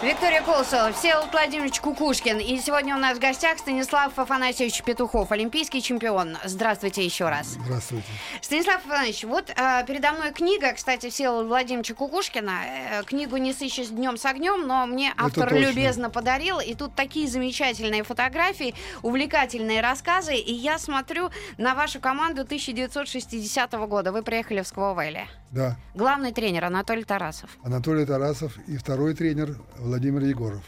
Виктория 0.04 0.42
Колосова, 0.42 0.92
Всеволод 0.94 1.32
Владимирович 1.32 1.80
Кукушкин. 1.80 2.40
И 2.40 2.58
сегодня 2.58 2.96
у 2.96 3.00
нас 3.00 3.18
в 3.18 3.22
гостях 3.22 3.60
Станислав 3.60 4.18
Афанасьевич 4.18 4.82
Петухов, 4.82 5.32
олимпийский 5.32 5.80
чемпион. 5.80 6.40
Здравствуйте 6.44 7.06
еще 7.06 7.30
раз. 7.30 7.50
Здравствуйте. 7.50 8.08
Станислав 8.42 8.84
Афанасьевич, 8.84 9.26
вот 9.26 9.52
э, 9.52 9.86
передо 9.86 10.14
мной 10.14 10.32
книга, 10.32 10.74
кстати, 10.74 11.12
Всеволода 11.12 11.48
Владимировича 11.48 11.94
Кукушкина. 11.94 12.62
Э, 12.66 13.04
книгу 13.04 13.38
«Не 13.38 13.54
сыщешь 13.54 13.90
днем 13.90 14.18
с 14.18 14.26
огнем», 14.26 14.66
но 14.66 14.88
мне 14.88 15.14
автор 15.16 15.54
любезно 15.54 16.10
подарил. 16.10 16.60
И 16.60 16.74
тут 16.74 16.96
такие 16.96 17.28
замечательные 17.28 18.02
фотографии, 18.02 18.74
увлекательные 19.04 19.82
рассказы. 19.82 20.34
И 20.34 20.52
я 20.52 20.80
смотрю 20.80 21.30
на 21.60 21.76
вашу 21.76 22.00
команду 22.00 22.42
1960 22.42 23.72
года. 23.88 24.12
Вы 24.12 24.24
приехали 24.24 24.62
в 24.62 24.68
Сквовелли. 24.68 25.28
Да, 25.52 25.76
Главный 25.96 26.32
тренер 26.32 26.64
Анатолий 26.66 27.04
Тарасов. 27.04 27.50
Анатолий 27.62 28.06
Тарасов 28.06 28.58
и 28.68 28.78
второй 28.78 29.14
тренер 29.14 29.58
Владимир 29.78 30.24
Егоров. 30.24 30.64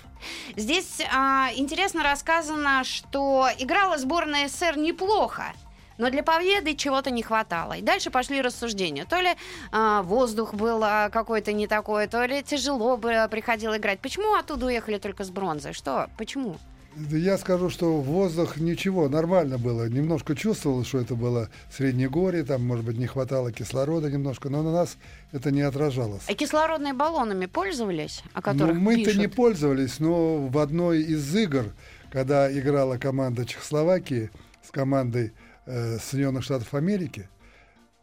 Здесь 0.57 1.01
а, 1.13 1.49
интересно 1.55 2.03
рассказано, 2.03 2.83
что 2.83 3.47
играла 3.59 3.97
сборная 3.97 4.49
СССР 4.49 4.77
неплохо. 4.77 5.45
Но 5.97 6.09
для 6.09 6.21
победы 6.21 6.75
чего-то 6.75 7.11
не 7.11 7.23
хватало. 7.23 7.73
И 7.73 7.81
дальше 7.81 8.09
пошли 8.09 8.41
рассуждения. 8.41 9.05
То 9.05 9.21
ли 9.21 9.35
а, 9.71 10.01
воздух 10.01 10.53
был 10.53 10.83
а, 10.83 11.09
какой-то 11.09 11.53
не 11.53 11.67
такой, 11.67 12.07
то 12.07 12.25
ли 12.25 12.43
тяжело 12.43 12.97
бы 12.97 13.27
приходило 13.31 13.77
играть. 13.77 14.01
Почему 14.01 14.35
оттуда 14.35 14.65
уехали 14.65 14.97
только 14.97 15.23
с 15.23 15.29
бронзой? 15.29 15.71
Что? 15.71 16.09
Почему? 16.17 16.57
Я 16.95 17.37
скажу, 17.37 17.69
что 17.69 17.99
воздух 18.01 18.57
ничего, 18.57 19.09
нормально 19.09 19.57
было. 19.57 19.89
Немножко 19.89 20.35
чувствовал, 20.35 20.83
что 20.83 20.99
это 20.99 21.15
было 21.15 21.49
Среднегорье, 21.71 22.43
там, 22.43 22.65
может 22.65 22.85
быть, 22.85 22.97
не 22.97 23.07
хватало 23.07 23.51
кислорода 23.51 24.11
немножко, 24.11 24.49
но 24.49 24.61
на 24.61 24.71
нас 24.71 24.97
это 25.31 25.49
не 25.51 25.61
отражалось. 25.61 26.21
А 26.27 26.33
кислородными 26.33 26.95
баллонами 26.95 27.47
пользовались, 27.47 28.21
о 28.33 28.37
Ну, 28.37 28.41
которых 28.43 28.77
мы-то 28.77 29.05
пишут? 29.05 29.19
не 29.21 29.27
пользовались, 29.27 29.99
но 29.99 30.47
в 30.47 30.57
одной 30.59 31.01
из 31.01 31.35
игр, 31.35 31.65
когда 32.11 32.51
играла 32.51 32.97
команда 32.97 33.45
Чехословакии 33.45 34.29
с 34.65 34.69
командой 34.69 35.33
э, 35.65 35.97
Соединенных 35.99 36.43
Штатов 36.43 36.73
Америки, 36.75 37.27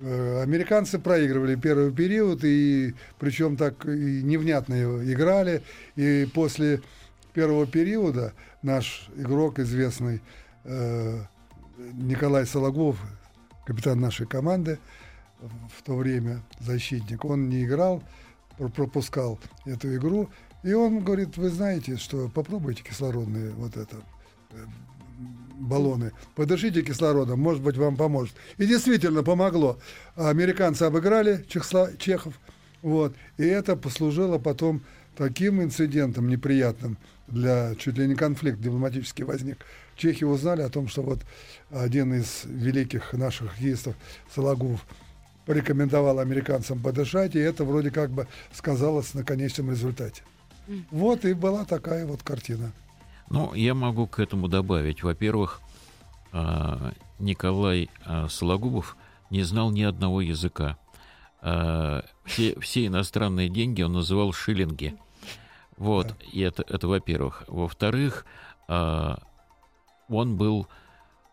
э, 0.00 0.42
американцы 0.42 0.98
проигрывали 0.98 1.54
первый 1.54 1.92
период, 1.92 2.40
и 2.42 2.94
причем 3.20 3.56
так 3.56 3.84
и 3.86 4.22
невнятно 4.22 4.74
играли. 5.04 5.62
И 5.94 6.26
после 6.34 6.80
первого 7.30 7.66
периода 7.66 8.32
наш 8.62 9.08
игрок, 9.16 9.58
известный 9.58 10.20
э, 10.64 11.20
Николай 11.94 12.46
Сологубов, 12.46 13.00
капитан 13.66 14.00
нашей 14.00 14.26
команды 14.26 14.78
в 15.40 15.82
то 15.82 15.96
время, 15.96 16.42
защитник, 16.60 17.24
он 17.24 17.48
не 17.48 17.64
играл, 17.64 18.02
про- 18.58 18.68
пропускал 18.68 19.38
эту 19.64 19.94
игру. 19.96 20.28
И 20.62 20.72
он 20.74 21.00
говорит, 21.02 21.38
вы 21.38 21.48
знаете, 21.48 21.96
что 21.96 22.28
попробуйте 22.28 22.82
кислородные 22.82 23.50
вот 23.52 23.76
это 23.76 23.96
э, 24.50 24.56
баллоны, 25.58 26.12
подышите 26.34 26.82
кислородом, 26.82 27.40
может 27.40 27.62
быть, 27.62 27.76
вам 27.76 27.96
поможет. 27.96 28.34
И 28.58 28.66
действительно 28.66 29.22
помогло. 29.22 29.78
А 30.16 30.28
Американцы 30.28 30.82
обыграли 30.82 31.44
чехсло- 31.48 31.96
чехов, 31.96 32.34
вот, 32.82 33.14
и 33.38 33.44
это 33.44 33.76
послужило 33.76 34.38
потом 34.38 34.82
таким 35.16 35.62
инцидентом 35.62 36.28
неприятным 36.28 36.98
для 37.30 37.74
чуть 37.76 37.98
ли 37.98 38.06
не 38.06 38.14
конфликт 38.14 38.60
дипломатический 38.60 39.24
возник. 39.24 39.64
Чехи 39.96 40.24
узнали 40.24 40.62
о 40.62 40.68
том, 40.68 40.88
что 40.88 41.02
вот 41.02 41.20
один 41.70 42.14
из 42.14 42.44
великих 42.44 43.12
наших 43.12 43.50
хоккеистов 43.52 43.94
Сологубов 44.34 44.84
порекомендовал 45.46 46.18
американцам 46.18 46.80
подышать, 46.80 47.34
и 47.34 47.38
это 47.38 47.64
вроде 47.64 47.90
как 47.90 48.10
бы 48.10 48.26
сказалось 48.52 49.14
на 49.14 49.24
конечном 49.24 49.70
результате. 49.70 50.22
Вот 50.90 51.24
и 51.24 51.34
была 51.34 51.64
такая 51.64 52.06
вот 52.06 52.22
картина. 52.22 52.72
Ну, 53.28 53.54
я 53.54 53.74
могу 53.74 54.06
к 54.06 54.18
этому 54.18 54.48
добавить. 54.48 55.02
Во-первых, 55.02 55.60
а, 56.32 56.92
Николай 57.18 57.90
а, 58.04 58.28
Сологубов 58.28 58.96
не 59.30 59.42
знал 59.42 59.70
ни 59.70 59.82
одного 59.82 60.20
языка. 60.20 60.78
А, 61.40 62.04
Все, 62.24 62.58
все 62.60 62.86
иностранные 62.86 63.48
деньги 63.48 63.82
он 63.82 63.94
называл 63.94 64.32
шиллинги. 64.32 64.96
Вот, 65.80 66.14
и 66.30 66.42
это, 66.42 66.62
это 66.68 66.86
во-первых. 66.86 67.44
Во-вторых, 67.48 68.26
а, 68.68 69.18
он 70.10 70.36
был 70.36 70.68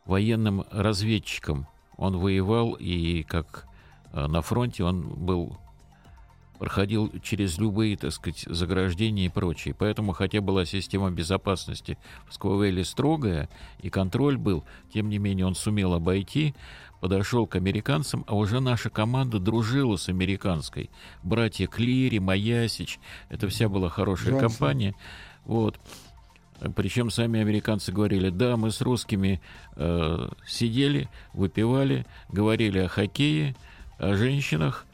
военным 0.06 0.64
разведчиком. 0.72 1.68
Он 1.98 2.18
воевал, 2.18 2.72
и 2.80 3.24
как 3.24 3.68
а, 4.14 4.30
на 4.30 4.42
фронте 4.42 4.86
он 4.86 5.02
был 5.02 5.58
проходил 6.60 7.12
через 7.22 7.58
любые, 7.58 7.98
так 7.98 8.14
сказать, 8.14 8.46
заграждения 8.48 9.26
и 9.26 9.30
прочее. 9.30 9.76
Поэтому, 9.78 10.14
хотя 10.14 10.40
была 10.40 10.64
система 10.66 11.12
безопасности 11.12 11.98
в 12.30 12.34
Сквовеле 12.34 12.86
строгая, 12.86 13.50
и 13.80 13.90
контроль 13.90 14.38
был, 14.38 14.64
тем 14.94 15.10
не 15.10 15.18
менее 15.18 15.46
он 15.46 15.56
сумел 15.56 15.94
обойти, 15.94 16.56
подошел 17.00 17.48
к 17.48 17.56
американцам, 17.56 18.24
а 18.28 18.36
уже 18.36 18.60
наша 18.60 18.90
команда 18.90 19.40
дружила 19.40 19.98
с 19.98 20.10
американской. 20.10 20.90
Братья 21.24 21.68
Клири, 21.68 22.20
Маясич, 22.20 23.00
это 23.30 23.48
вся 23.48 23.70
была 23.70 23.90
хорошая 23.90 24.34
Джонсон. 24.34 24.50
компания. 24.50 24.96
Вот. 25.46 25.80
Причем 26.76 27.12
сами 27.12 27.40
американцы 27.40 27.92
говорили, 27.92 28.30
да, 28.30 28.58
мы 28.58 28.72
с 28.72 28.82
русскими 28.82 29.42
э, 29.76 30.30
сидели, 30.48 31.08
выпивали, 31.34 32.06
говорили 32.30 32.80
о 32.80 32.88
хоккее, 32.88 33.56
о 34.00 34.16
женщинах, 34.16 34.86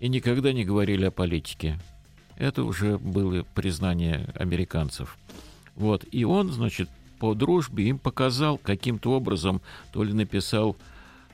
и 0.00 0.08
никогда 0.08 0.52
не 0.52 0.64
говорили 0.64 1.04
о 1.04 1.12
политике. 1.12 1.78
Это 2.36 2.64
уже 2.64 2.98
было 2.98 3.44
признание 3.54 4.28
американцев. 4.34 5.16
Вот. 5.76 6.04
И 6.10 6.24
он, 6.24 6.50
значит, 6.50 6.90
по 7.20 7.34
дружбе 7.34 7.84
им 7.84 8.00
показал 8.00 8.58
каким-то 8.58 9.12
образом, 9.12 9.62
то 9.92 10.02
ли 10.02 10.12
написал 10.12 10.76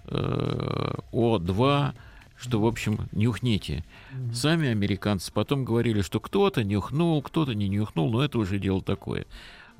О2, 0.08 1.94
что, 2.36 2.60
в 2.60 2.66
общем, 2.66 3.08
нюхните. 3.12 3.84
Сами 4.32 4.68
американцы 4.68 5.32
потом 5.32 5.64
говорили, 5.64 6.02
что 6.02 6.20
кто-то 6.20 6.62
нюхнул, 6.62 7.20
кто-то 7.22 7.54
не 7.54 7.68
нюхнул, 7.68 8.10
но 8.10 8.22
это 8.22 8.38
уже 8.38 8.58
дело 8.58 8.80
такое. 8.80 9.26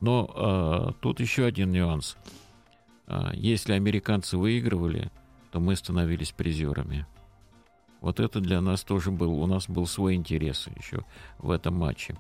Но 0.01 0.31
а, 0.35 0.93
тут 1.01 1.21
еще 1.21 1.45
один 1.45 1.73
нюанс. 1.73 2.17
А, 3.07 3.33
если 3.35 3.73
американцы 3.73 4.37
выигрывали, 4.37 5.11
то 5.53 5.61
мы 5.61 5.77
становились 5.77 6.33
призерами. 6.33 7.07
Вот 8.01 8.21
это 8.21 8.41
для 8.41 8.61
нас 8.61 8.83
тоже 8.83 9.11
был, 9.11 9.41
у 9.41 9.47
нас 9.47 9.69
был 9.69 9.87
свой 9.87 10.15
интерес 10.15 10.69
еще 10.77 11.05
в 11.39 11.51
этом 11.51 11.75
матче. 11.75 12.17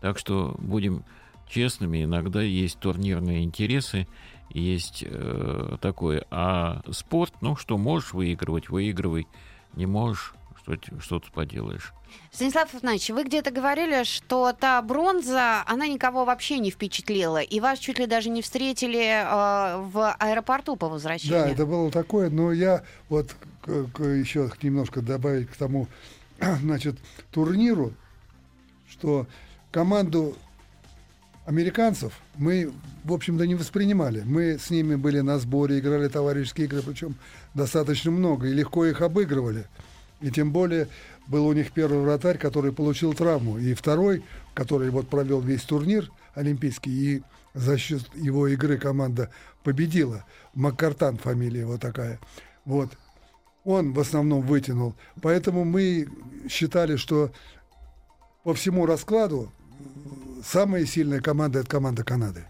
Так 0.00 0.18
что 0.18 0.54
будем 0.58 1.04
честными, 1.48 2.04
иногда 2.04 2.42
есть 2.42 2.78
турнирные 2.78 3.44
интересы, 3.44 4.06
есть 4.50 5.04
э, 5.06 5.76
такое. 5.80 6.24
А 6.30 6.82
спорт, 6.90 7.32
ну 7.40 7.56
что, 7.56 7.76
можешь 7.78 8.12
выигрывать, 8.12 8.68
выигрывай, 8.68 9.26
не 9.74 9.86
можешь, 9.86 10.34
что, 10.62 10.76
что 11.00 11.20
тут 11.20 11.32
поделаешь. 11.32 11.92
Станислав 12.32 12.72
Афанасьевич, 12.72 13.10
вы 13.10 13.24
где-то 13.24 13.50
говорили, 13.50 14.04
что 14.04 14.52
та 14.52 14.80
бронза, 14.80 15.62
она 15.66 15.86
никого 15.86 16.24
вообще 16.24 16.58
не 16.58 16.70
впечатлила, 16.70 17.42
и 17.42 17.60
вас 17.60 17.78
чуть 17.78 17.98
ли 17.98 18.06
даже 18.06 18.30
не 18.30 18.42
встретили 18.42 19.04
э, 19.04 19.78
в 19.82 20.12
аэропорту 20.18 20.76
по 20.76 20.88
возвращению. 20.88 21.40
Да, 21.44 21.48
это 21.50 21.66
было 21.66 21.90
такое, 21.90 22.30
но 22.30 22.52
я 22.52 22.84
вот 23.08 23.34
к- 23.60 23.88
к- 23.90 24.02
еще 24.04 24.50
немножко 24.62 25.02
добавить 25.02 25.50
к 25.50 25.56
тому, 25.56 25.88
значит, 26.62 26.96
турниру, 27.32 27.92
что 28.88 29.26
команду 29.72 30.36
американцев 31.46 32.12
мы, 32.34 32.70
в 33.04 33.12
общем-то, 33.12 33.46
не 33.46 33.54
воспринимали. 33.54 34.22
Мы 34.26 34.58
с 34.58 34.68
ними 34.68 34.96
были 34.96 35.20
на 35.20 35.38
сборе, 35.38 35.78
играли 35.78 36.08
товарищеские 36.08 36.66
игры, 36.66 36.82
причем 36.82 37.14
достаточно 37.54 38.10
много, 38.10 38.48
и 38.48 38.52
легко 38.52 38.84
их 38.84 39.00
обыгрывали. 39.00 39.66
И 40.20 40.30
тем 40.30 40.52
более 40.52 40.88
был 41.26 41.46
у 41.46 41.52
них 41.52 41.72
первый 41.72 42.00
вратарь, 42.00 42.36
который 42.36 42.72
получил 42.72 43.14
травму, 43.14 43.58
и 43.58 43.74
второй, 43.74 44.24
который 44.54 44.90
вот 44.90 45.08
провел 45.08 45.40
весь 45.40 45.62
турнир 45.62 46.10
олимпийский, 46.34 46.90
и 46.90 47.22
за 47.54 47.78
счет 47.78 48.02
его 48.14 48.48
игры 48.48 48.76
команда 48.76 49.30
победила. 49.62 50.24
Маккартан 50.54 51.16
фамилия 51.16 51.60
его 51.60 51.78
такая. 51.78 52.18
Вот. 52.64 52.90
Он 53.64 53.92
в 53.92 54.00
основном 54.00 54.42
вытянул. 54.42 54.94
Поэтому 55.22 55.64
мы 55.64 56.08
считали, 56.48 56.96
что 56.96 57.32
по 58.44 58.54
всему 58.54 58.86
раскладу 58.86 59.52
самая 60.44 60.86
сильная 60.86 61.20
команда– 61.20 61.58
это 61.60 61.68
команда 61.68 62.04
Канады. 62.04 62.44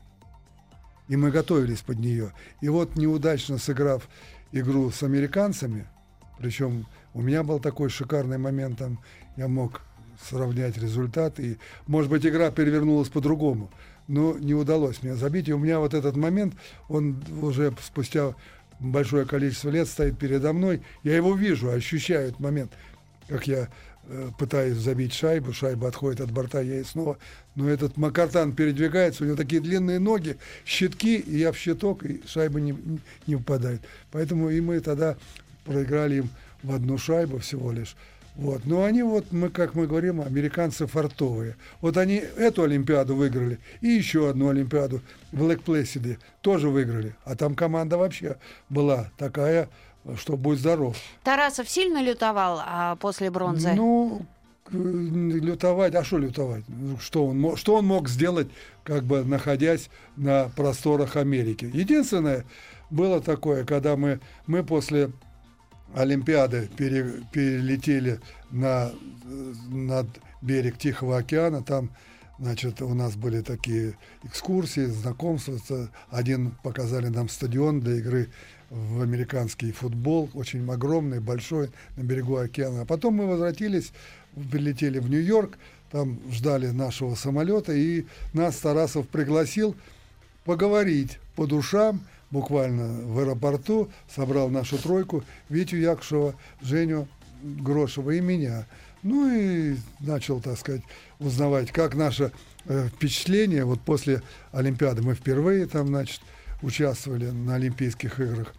И 1.09 1.17
мы 1.17 1.31
готовились 1.31 1.81
под 1.81 1.99
нее. 1.99 2.33
И 2.61 2.69
вот 2.69 2.97
неудачно 2.97 3.59
сыграв 3.59 4.09
игру 4.53 4.91
с 4.91 5.03
американцами, 5.03 5.87
причем 6.39 6.87
у 7.15 7.23
меня 7.23 7.43
был 7.43 7.61
такой 7.61 7.89
шикарный 7.89 8.39
момент, 8.39 8.79
там 8.79 8.99
я 9.37 9.49
мог 9.49 9.83
сравнять 10.23 10.77
результат, 10.79 11.39
и, 11.41 11.59
может 11.87 12.11
быть, 12.11 12.27
игра 12.27 12.51
перевернулась 12.51 13.09
по-другому, 13.09 13.71
но 14.09 14.37
не 14.39 14.55
удалось 14.55 15.03
мне 15.03 15.15
забить. 15.15 15.49
И 15.49 15.53
у 15.53 15.59
меня 15.59 15.79
вот 15.79 15.95
этот 15.95 16.17
момент, 16.17 16.55
он 16.89 17.23
уже 17.41 17.75
спустя 17.83 18.35
большое 18.81 19.25
количество 19.25 19.71
лет 19.71 19.89
стоит 19.89 20.19
передо 20.19 20.53
мной, 20.53 20.83
я 21.03 21.17
его 21.17 21.35
вижу, 21.35 21.71
ощущаю 21.71 22.29
этот 22.29 22.41
момент, 22.41 22.73
как 23.29 23.47
я 23.47 23.69
э, 24.09 24.31
пытаюсь 24.39 24.77
забить 24.79 25.13
шайбу, 25.13 25.53
шайба 25.53 25.89
отходит 25.89 26.21
от 26.21 26.31
борта, 26.31 26.61
я 26.61 26.81
и 26.81 26.85
снова. 26.85 27.19
Но 27.55 27.69
этот 27.69 27.97
Макартан 27.97 28.53
передвигается, 28.53 29.25
у 29.25 29.27
него 29.27 29.37
такие 29.37 29.61
длинные 29.61 29.99
ноги, 29.99 30.37
щитки, 30.65 31.17
и 31.17 31.39
я 31.39 31.53
в 31.53 31.57
щиток, 31.57 32.05
и 32.05 32.23
шайба 32.27 32.61
не, 32.61 32.77
не 33.27 33.37
попадает. 33.37 33.83
Поэтому 34.13 34.51
и 34.51 34.61
мы 34.61 34.81
тогда 34.81 35.17
проиграли 35.65 36.17
им 36.17 36.31
в 36.63 36.75
одну 36.75 36.99
шайбу 36.99 37.39
всего 37.39 37.73
лишь. 37.73 37.97
Вот. 38.37 38.67
Но 38.67 38.85
они 38.85 39.03
вот, 39.03 39.33
мы, 39.33 39.49
как 39.49 39.75
мы 39.75 39.87
говорим, 39.87 40.21
американцы 40.21 40.87
фартовые. 40.87 41.57
Вот 41.81 41.97
они 41.97 42.17
эту 42.17 42.65
Олимпиаду 42.65 43.17
выиграли 43.17 43.59
и 43.81 43.89
еще 43.89 44.29
одну 44.29 44.51
Олимпиаду 44.51 45.01
в 45.33 45.43
Лэк-Плэсиде 45.43 46.19
тоже 46.43 46.69
выиграли. 46.69 47.15
А 47.25 47.35
там 47.35 47.55
команда 47.55 47.97
вообще 47.97 48.37
была 48.69 49.11
такая, 49.17 49.71
что 50.17 50.37
будь 50.37 50.59
здоров. 50.59 50.97
Тарасов 51.25 51.69
сильно 51.69 52.03
лютовал 52.03 52.61
а, 52.65 52.97
после 52.97 53.31
бронзы? 53.31 53.73
Ну, 53.75 54.23
лютовать, 54.71 55.95
а 55.95 56.05
что 56.05 56.19
лютовать? 56.19 56.65
Что 57.01 57.27
он, 57.27 57.57
что 57.57 57.77
он 57.77 57.87
мог 57.87 58.09
сделать, 58.09 58.49
как 58.85 59.05
бы 59.05 59.25
находясь 59.25 59.91
на 60.17 60.51
просторах 60.57 61.17
Америки? 61.17 61.71
Единственное 61.73 62.45
было 62.91 63.21
такое, 63.21 63.65
когда 63.65 63.97
мы, 63.97 64.21
мы 64.47 64.65
после 64.65 65.11
Олимпиады 65.95 66.69
пере, 66.77 67.23
перелетели 67.33 68.21
на, 68.51 68.91
над 69.69 70.07
берег 70.43 70.79
Тихого 70.79 71.19
океана, 71.19 71.63
там 71.63 71.91
Значит, 72.39 72.83
у 72.83 72.93
нас 72.93 73.17
были 73.17 73.41
такие 73.41 73.97
экскурсии, 74.23 74.85
знакомства. 74.85 75.59
Один 76.11 76.51
показали 76.63 77.09
нам 77.09 77.31
стадион 77.31 77.81
для 77.81 77.97
игры 77.97 78.29
в 78.71 79.03
американский 79.03 79.73
футбол, 79.73 80.31
очень 80.35 80.69
огромный, 80.71 81.21
большой, 81.21 81.71
на 81.97 82.03
берегу 82.03 82.37
океана. 82.37 82.83
А 82.83 82.85
потом 82.85 83.15
мы 83.15 83.27
возвратились, 83.27 83.93
прилетели 84.51 84.99
в 84.99 85.09
Нью-Йорк, 85.09 85.59
там 85.91 86.19
ждали 86.31 86.69
нашего 86.69 87.15
самолета, 87.15 87.73
и 87.73 88.07
нас 88.33 88.57
Тарасов 88.57 89.09
пригласил 89.09 89.77
поговорить 90.45 91.19
по 91.37 91.47
душам, 91.47 92.01
буквально 92.31 93.07
в 93.07 93.19
аэропорту, 93.21 93.91
собрал 94.15 94.51
нашу 94.51 94.79
тройку, 94.79 95.25
Витю 95.49 95.77
Якушева, 95.77 96.35
Женю 96.61 97.09
Грошева 97.43 98.11
и 98.13 98.21
меня. 98.21 98.67
Ну 99.03 99.33
и 99.33 99.77
начал, 100.01 100.41
так 100.41 100.59
сказать, 100.59 100.83
узнавать, 101.21 101.71
как 101.71 101.95
наше 101.95 102.33
э, 102.65 102.89
впечатление. 102.89 103.65
Вот 103.65 103.81
после 103.81 104.23
Олимпиады 104.51 105.03
мы 105.03 105.15
впервые 105.15 105.67
там, 105.67 105.89
значит, 105.89 106.21
участвовали 106.63 107.31
на 107.31 107.57
Олимпийских 107.57 108.21
играх. 108.21 108.55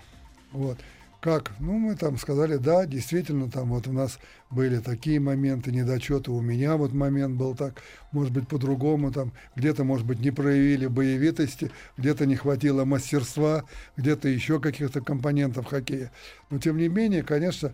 Вот. 0.52 0.78
Как? 1.20 1.52
Ну, 1.60 1.80
мы 1.80 1.96
там 1.96 2.18
сказали, 2.18 2.58
да, 2.58 2.86
действительно, 2.86 3.50
там 3.50 3.70
вот 3.70 3.88
у 3.88 3.92
нас 3.92 4.20
были 4.52 4.78
такие 4.78 5.20
моменты, 5.20 5.72
недочеты, 5.72 6.30
у 6.30 6.42
меня 6.42 6.78
вот 6.78 6.94
момент 6.94 7.36
был 7.38 7.56
так, 7.56 7.82
может 8.12 8.32
быть, 8.32 8.48
по-другому, 8.48 9.12
там, 9.12 9.34
где-то, 9.56 9.84
может 9.84 10.06
быть, 10.06 10.20
не 10.20 10.30
проявили 10.30 10.86
боевитости, 10.86 11.72
где-то 11.98 12.28
не 12.28 12.36
хватило 12.36 12.86
мастерства, 12.86 13.64
где-то 13.98 14.30
еще 14.30 14.60
каких-то 14.60 15.02
компонентов 15.02 15.66
хоккея. 15.66 16.12
Но, 16.52 16.60
тем 16.60 16.78
не 16.78 16.88
менее, 16.88 17.24
конечно, 17.24 17.74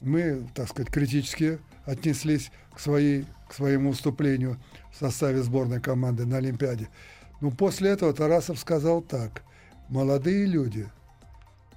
мы, 0.00 0.48
так 0.54 0.68
сказать, 0.68 0.90
критически 0.90 1.58
отнеслись 1.84 2.50
к, 2.74 2.80
своей, 2.80 3.26
к 3.48 3.52
своему 3.52 3.90
выступлению 3.90 4.56
в 4.92 4.98
составе 4.98 5.42
сборной 5.42 5.80
команды 5.80 6.24
на 6.24 6.38
Олимпиаде. 6.38 6.88
Но 7.42 7.50
после 7.50 7.90
этого 7.90 8.14
Тарасов 8.14 8.58
сказал 8.58 9.02
так, 9.02 9.42
молодые 9.88 10.46
люди– 10.46 10.88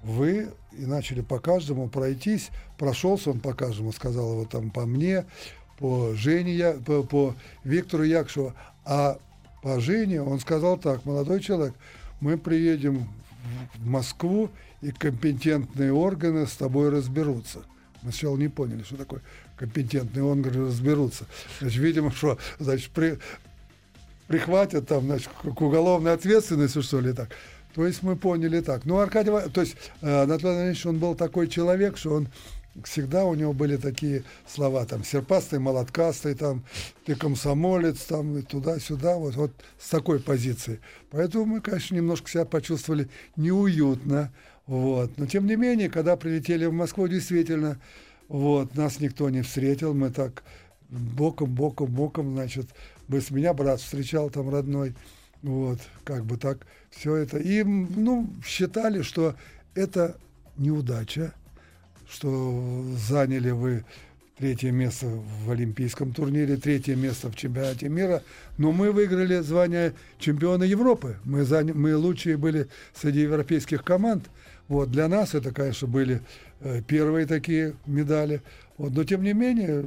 вы 0.03 0.49
и 0.71 0.85
начали 0.85 1.21
по 1.21 1.39
каждому 1.39 1.87
пройтись. 1.87 2.49
Прошелся 2.77 3.31
он 3.31 3.39
по 3.39 3.53
каждому, 3.53 3.91
сказал 3.91 4.31
его 4.31 4.45
там 4.45 4.71
по 4.71 4.85
мне, 4.85 5.25
по 5.77 6.13
Жене, 6.13 6.73
по, 6.85 7.03
по 7.03 7.35
Виктору 7.63 8.03
Якшеву. 8.03 8.53
А 8.85 9.19
по 9.61 9.79
Жене 9.79 10.21
он 10.21 10.39
сказал 10.39 10.77
так, 10.77 11.05
молодой 11.05 11.39
человек, 11.39 11.75
мы 12.19 12.37
приедем 12.37 13.07
в 13.75 13.85
Москву, 13.85 14.49
и 14.81 14.91
компетентные 14.91 15.93
органы 15.93 16.47
с 16.47 16.53
тобой 16.53 16.89
разберутся. 16.89 17.59
Мы 18.01 18.11
сначала 18.11 18.35
не 18.35 18.47
поняли, 18.47 18.81
что 18.81 18.97
такое 18.97 19.21
компетентные 19.57 20.23
органы 20.23 20.65
разберутся. 20.65 21.25
Значит, 21.59 21.77
видимо, 21.77 22.11
что, 22.11 22.39
значит, 22.57 22.89
при, 22.89 23.19
прихватят 24.27 24.87
там, 24.87 25.05
значит, 25.05 25.29
к 25.29 25.61
уголовной 25.61 26.13
ответственности, 26.13 26.81
что 26.81 26.99
ли, 26.99 27.13
так. 27.13 27.29
То 27.73 27.85
есть 27.85 28.03
мы 28.03 28.15
поняли 28.15 28.61
так. 28.61 28.85
Ну, 28.85 28.99
Аркадий, 28.99 29.31
то 29.53 29.61
есть 29.61 29.75
э, 30.01 30.23
Анатолий 30.23 30.55
Андреевич, 30.55 30.85
он 30.85 30.99
был 30.99 31.15
такой 31.15 31.47
человек, 31.47 31.97
что 31.97 32.13
он 32.13 32.27
всегда 32.83 33.25
у 33.25 33.35
него 33.35 33.53
были 33.53 33.77
такие 33.77 34.23
слова, 34.47 34.85
там, 34.85 35.03
серпастый, 35.03 35.59
молоткастый, 35.59 36.35
там, 36.35 36.63
ты 37.05 37.15
комсомолец, 37.15 37.99
там, 38.03 38.41
туда-сюда, 38.43 39.17
вот, 39.17 39.35
вот 39.35 39.51
с 39.79 39.89
такой 39.89 40.19
позиции. 40.19 40.79
Поэтому 41.09 41.45
мы, 41.45 41.61
конечно, 41.61 41.95
немножко 41.95 42.29
себя 42.29 42.45
почувствовали 42.45 43.09
неуютно, 43.35 44.31
вот. 44.67 45.17
Но, 45.17 45.25
тем 45.25 45.47
не 45.47 45.55
менее, 45.55 45.89
когда 45.89 46.15
прилетели 46.15 46.65
в 46.65 46.73
Москву, 46.73 47.07
действительно, 47.07 47.79
вот, 48.29 48.75
нас 48.75 48.99
никто 48.99 49.29
не 49.29 49.41
встретил, 49.41 49.93
мы 49.93 50.09
так 50.09 50.43
боком, 50.89 51.53
боком, 51.53 51.87
боком, 51.87 52.33
значит, 52.33 52.67
с 53.09 53.31
меня 53.31 53.53
брат 53.53 53.81
встречал 53.81 54.29
там 54.29 54.49
родной, 54.49 54.95
вот, 55.43 55.79
как 56.03 56.25
бы 56.25 56.37
так 56.37 56.65
все 56.89 57.15
это. 57.15 57.37
И, 57.37 57.63
ну, 57.63 58.29
считали, 58.45 59.01
что 59.01 59.35
это 59.75 60.17
неудача, 60.57 61.33
что 62.09 62.85
заняли 62.97 63.51
вы 63.51 63.83
третье 64.37 64.71
место 64.71 65.07
в 65.45 65.51
Олимпийском 65.51 66.13
турнире, 66.13 66.57
третье 66.57 66.95
место 66.95 67.29
в 67.29 67.35
чемпионате 67.35 67.89
мира, 67.89 68.23
но 68.57 68.71
мы 68.71 68.91
выиграли 68.91 69.39
звание 69.39 69.93
чемпиона 70.17 70.63
Европы. 70.63 71.17
Мы, 71.23 71.43
заня... 71.43 71.73
мы 71.75 71.95
лучшие 71.95 72.37
были 72.37 72.67
среди 72.93 73.21
европейских 73.21 73.83
команд. 73.83 74.25
Вот, 74.67 74.89
для 74.89 75.07
нас 75.07 75.35
это, 75.35 75.51
конечно, 75.51 75.87
были 75.87 76.21
э, 76.61 76.81
первые 76.87 77.27
такие 77.27 77.75
медали. 77.85 78.41
Вот, 78.77 78.93
но, 78.93 79.03
тем 79.03 79.21
не 79.21 79.33
менее, 79.33 79.85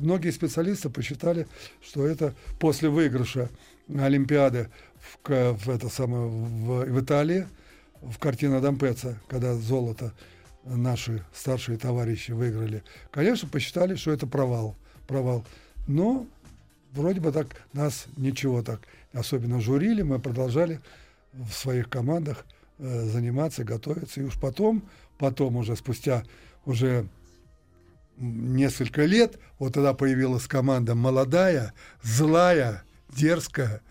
многие 0.00 0.30
специалисты 0.30 0.88
посчитали, 0.88 1.48
что 1.82 2.06
это 2.06 2.34
после 2.60 2.90
выигрыша 2.90 3.48
Олимпиады 3.98 4.68
в, 4.98 5.54
в, 5.54 5.70
это 5.70 5.88
самое, 5.88 6.26
в, 6.26 6.84
в 6.84 7.00
Италии, 7.00 7.46
в 8.00 8.18
картина 8.18 8.60
Дампеца, 8.60 9.20
когда 9.28 9.54
золото 9.54 10.12
наши 10.64 11.24
старшие 11.34 11.78
товарищи 11.78 12.32
выиграли, 12.32 12.82
конечно, 13.10 13.48
посчитали, 13.48 13.94
что 13.94 14.12
это 14.12 14.26
провал. 14.26 14.76
провал. 15.06 15.44
Но 15.86 16.26
вроде 16.92 17.20
бы 17.20 17.32
так 17.32 17.48
нас 17.72 18.06
ничего 18.16 18.62
так 18.62 18.80
особенно 19.12 19.60
журили, 19.60 20.02
мы 20.02 20.18
продолжали 20.18 20.80
в 21.32 21.52
своих 21.52 21.88
командах 21.88 22.44
э, 22.78 23.04
заниматься, 23.04 23.64
готовиться. 23.64 24.20
И 24.20 24.24
уж 24.24 24.38
потом, 24.40 24.88
потом 25.18 25.56
уже 25.56 25.76
спустя 25.76 26.24
уже 26.64 27.06
несколько 28.16 29.04
лет, 29.04 29.38
вот 29.58 29.74
тогда 29.74 29.94
появилась 29.94 30.46
команда 30.46 30.94
молодая, 30.94 31.72
злая, 32.02 32.84
дерзкая, 33.14 33.82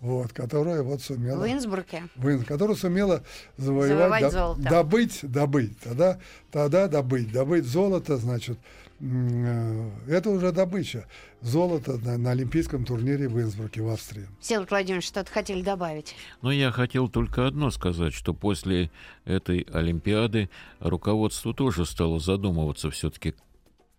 вот, 0.00 0.32
которая 0.32 0.82
вот 0.82 1.00
сумела... 1.00 1.42
В 1.42 1.50
Инсбруке. 1.50 2.08
В, 2.16 2.44
которая 2.44 2.76
сумела 2.76 3.22
завоевать, 3.56 4.22
до, 4.22 4.30
золото. 4.30 4.62
добыть, 4.62 5.20
добыть, 5.22 5.78
тогда, 5.80 6.18
тогда 6.50 6.88
добыть, 6.88 7.32
добыть 7.32 7.64
золото, 7.64 8.18
значит, 8.18 8.58
э, 9.00 9.90
это 10.08 10.28
уже 10.28 10.52
добыча. 10.52 11.06
Золото 11.40 11.98
на, 11.98 12.18
на 12.18 12.32
Олимпийском 12.32 12.84
турнире 12.84 13.28
в 13.28 13.40
Инсбруке, 13.40 13.80
в 13.80 13.88
Австрии. 13.88 14.26
Всеволод 14.40 14.70
Владимирович, 14.70 15.06
что-то 15.06 15.30
хотели 15.30 15.62
добавить? 15.62 16.14
Ну, 16.42 16.50
я 16.50 16.70
хотел 16.70 17.08
только 17.08 17.46
одно 17.46 17.70
сказать, 17.70 18.12
что 18.12 18.34
после 18.34 18.90
этой 19.24 19.66
Олимпиады 19.72 20.50
руководство 20.80 21.54
тоже 21.54 21.86
стало 21.86 22.20
задумываться 22.20 22.90
все-таки, 22.90 23.34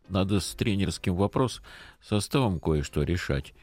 надо 0.08 0.40
с 0.40 0.54
тренерским 0.54 1.16
вопрос 1.16 1.64
составом 2.00 2.60
кое-что 2.60 3.02
решать. 3.02 3.54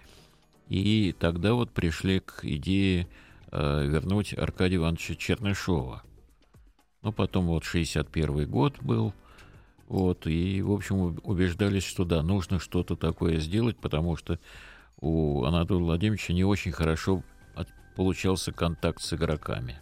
И 0.69 1.15
тогда 1.19 1.55
вот 1.55 1.71
пришли 1.71 2.21
к 2.21 2.41
идее 2.45 3.09
э, 3.51 3.87
вернуть 3.87 4.37
Аркадия 4.37 4.79
Ивановича 4.79 5.15
Чернышова. 5.15 6.03
Ну, 7.03 7.13
потом 7.13 7.47
вот 7.47 7.65
61 7.65 8.49
год 8.49 8.81
был, 8.81 9.13
вот, 9.89 10.27
и, 10.27 10.63
в 10.63 10.71
общем, 10.71 11.19
убеждались, 11.25 11.85
что 11.85 12.05
да, 12.05 12.23
нужно 12.23 12.59
что-то 12.59 12.97
такое 12.97 13.39
сделать, 13.41 13.77
потому 13.77 14.17
что 14.17 14.39
у 15.01 15.45
Анатолия 15.45 15.83
Владимировича 15.83 16.33
не 16.33 16.45
очень 16.45 16.73
хорошо 16.73 17.23
получался 17.95 18.53
контакт 18.53 19.03
с 19.03 19.13
игроками. 19.13 19.79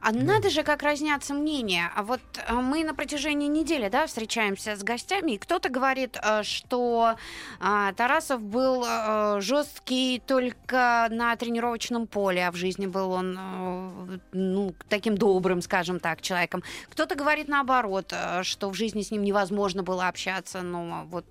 А 0.00 0.12
надо 0.12 0.50
же, 0.50 0.62
как 0.62 0.82
разнятся 0.82 1.34
мнения. 1.34 1.90
А 1.94 2.02
вот 2.02 2.20
а, 2.46 2.54
мы 2.54 2.84
на 2.84 2.94
протяжении 2.94 3.48
недели, 3.48 3.88
да, 3.88 4.06
встречаемся 4.06 4.76
с 4.76 4.82
гостями, 4.82 5.32
и 5.32 5.38
кто-то 5.38 5.68
говорит, 5.68 6.16
а, 6.20 6.42
что 6.42 7.14
а, 7.60 7.92
Тарасов 7.92 8.42
был 8.42 8.84
а, 8.86 9.40
жесткий 9.40 10.22
только 10.26 11.08
на 11.10 11.34
тренировочном 11.36 12.06
поле, 12.06 12.46
а 12.46 12.52
в 12.52 12.56
жизни 12.56 12.86
был 12.86 13.12
он, 13.12 13.36
а, 13.38 14.18
ну, 14.32 14.74
таким 14.88 15.16
добрым, 15.16 15.62
скажем 15.62 16.00
так, 16.00 16.20
человеком. 16.22 16.62
Кто-то 16.90 17.14
говорит 17.14 17.48
наоборот, 17.48 18.12
что 18.42 18.70
в 18.70 18.74
жизни 18.74 19.02
с 19.02 19.10
ним 19.10 19.22
невозможно 19.22 19.82
было 19.82 20.08
общаться, 20.08 20.62
но 20.62 21.04
вот 21.10 21.26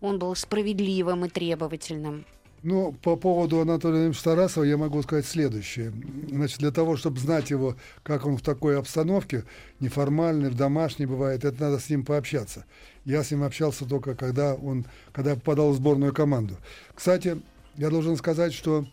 он 0.00 0.18
был 0.18 0.34
справедливым 0.34 1.24
и 1.24 1.28
требовательным. 1.28 2.24
Ну, 2.66 2.90
по 3.00 3.14
поводу 3.14 3.60
Анатолия 3.60 4.06
Ильича 4.06 4.24
Тарасова 4.24 4.64
я 4.64 4.76
могу 4.76 5.00
сказать 5.00 5.24
следующее. 5.24 5.92
Значит, 6.28 6.58
для 6.58 6.72
того, 6.72 6.96
чтобы 6.96 7.20
знать 7.20 7.50
его, 7.50 7.76
как 8.02 8.26
он 8.26 8.36
в 8.36 8.42
такой 8.42 8.76
обстановке, 8.76 9.44
неформальной, 9.78 10.50
в 10.50 10.56
домашней 10.56 11.06
бывает, 11.06 11.44
это 11.44 11.62
надо 11.62 11.78
с 11.78 11.88
ним 11.88 12.04
пообщаться. 12.04 12.64
Я 13.04 13.22
с 13.22 13.30
ним 13.30 13.44
общался 13.44 13.84
только 13.84 14.16
когда 14.16 14.56
он, 14.56 14.84
когда 15.12 15.30
я 15.30 15.36
попадал 15.36 15.70
в 15.70 15.76
сборную 15.76 16.12
команду. 16.12 16.56
Кстати, 16.92 17.40
я 17.76 17.88
должен 17.88 18.16
сказать, 18.16 18.52
что 18.52 18.84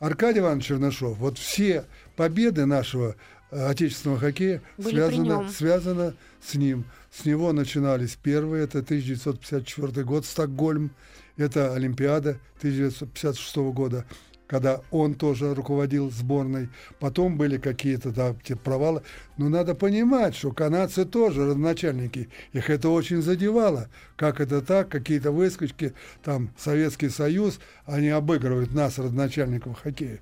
Аркадий 0.00 0.40
Иванович 0.40 0.64
Чернышов, 0.64 1.16
вот 1.18 1.38
все 1.38 1.84
победы 2.16 2.66
нашего 2.66 3.14
э, 3.52 3.64
отечественного 3.64 4.18
хоккея 4.18 4.60
Были 4.76 5.14
нем. 5.18 5.50
связано 5.50 6.16
с 6.44 6.56
ним. 6.56 6.84
С 7.12 7.24
него 7.24 7.52
начинались 7.52 8.18
первые, 8.20 8.64
это 8.64 8.80
1954 8.80 10.02
год, 10.02 10.26
Стокгольм, 10.26 10.90
это 11.36 11.74
Олимпиада 11.74 12.38
1956 12.58 13.56
года, 13.72 14.04
когда 14.46 14.82
он 14.90 15.14
тоже 15.14 15.54
руководил 15.54 16.10
сборной. 16.10 16.68
Потом 17.00 17.36
были 17.36 17.58
какие-то 17.58 18.10
да, 18.10 18.36
те 18.44 18.56
провалы. 18.56 19.02
Но 19.36 19.48
надо 19.48 19.74
понимать, 19.74 20.36
что 20.36 20.52
канадцы 20.52 21.04
тоже 21.04 21.46
родоначальники. 21.46 22.28
Их 22.52 22.70
это 22.70 22.88
очень 22.90 23.22
задевало. 23.22 23.88
Как 24.16 24.40
это 24.40 24.60
так? 24.60 24.88
Какие-то 24.88 25.32
выскочки, 25.32 25.94
там 26.22 26.50
Советский 26.58 27.08
Союз, 27.08 27.58
они 27.86 28.08
обыгрывают 28.08 28.72
нас, 28.72 28.98
родоначальников 28.98 29.80
хоккея. 29.80 30.20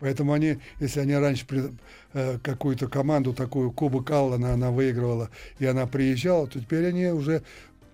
Поэтому 0.00 0.32
они, 0.32 0.58
если 0.80 1.00
они 1.00 1.14
раньше 1.14 1.46
при- 1.46 1.72
э, 2.14 2.38
какую-то 2.42 2.88
команду, 2.88 3.34
такую 3.34 3.70
Кубок 3.70 4.10
Аллана 4.10 4.54
она 4.54 4.70
выигрывала, 4.70 5.30
и 5.58 5.66
она 5.66 5.86
приезжала, 5.86 6.46
то 6.46 6.58
теперь 6.58 6.86
они 6.86 7.06
уже 7.08 7.42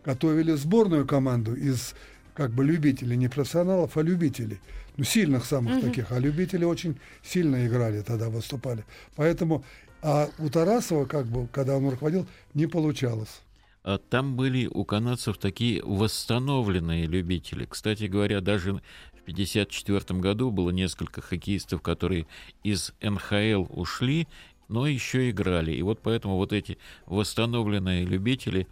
готовили 0.05 0.53
сборную 0.53 1.05
команду 1.05 1.55
из 1.57 1.95
как 2.37 2.51
бы 2.53 2.65
любителей, 2.65 3.17
не 3.17 3.29
профессионалов, 3.29 3.97
а 3.97 4.03
любителей. 4.03 4.61
Ну, 4.97 5.05
сильных 5.05 5.45
самых 5.45 5.81
таких. 5.81 6.13
А 6.13 6.19
любители 6.19 6.65
очень 6.65 6.99
сильно 7.23 7.67
играли 7.67 8.03
тогда, 8.03 8.29
выступали. 8.29 8.85
Поэтому, 9.15 9.65
а 10.03 10.29
у 10.39 10.49
Тарасова, 10.49 11.07
как 11.07 11.27
бы, 11.27 11.49
когда 11.49 11.77
он 11.77 11.89
руководил, 11.89 12.27
не 12.55 12.67
получалось. 12.67 13.43
А 13.83 13.99
там 13.99 14.37
были 14.37 14.67
у 14.67 14.85
канадцев 14.85 15.39
такие 15.39 15.83
восстановленные 15.83 17.07
любители. 17.07 17.67
Кстати 17.67 18.05
говоря, 18.05 18.41
даже 18.41 18.73
в 18.73 19.23
1954 19.23 20.21
году 20.21 20.51
было 20.51 20.71
несколько 20.71 21.21
хоккеистов, 21.21 21.83
которые 21.83 22.27
из 22.65 22.93
НХЛ 23.01 23.67
ушли, 23.71 24.29
но 24.69 24.87
еще 24.87 25.31
играли. 25.31 25.73
И 25.73 25.83
вот 25.83 26.01
поэтому 26.03 26.37
вот 26.37 26.53
эти 26.53 26.79
восстановленные 27.07 28.05
любители, 28.05 28.67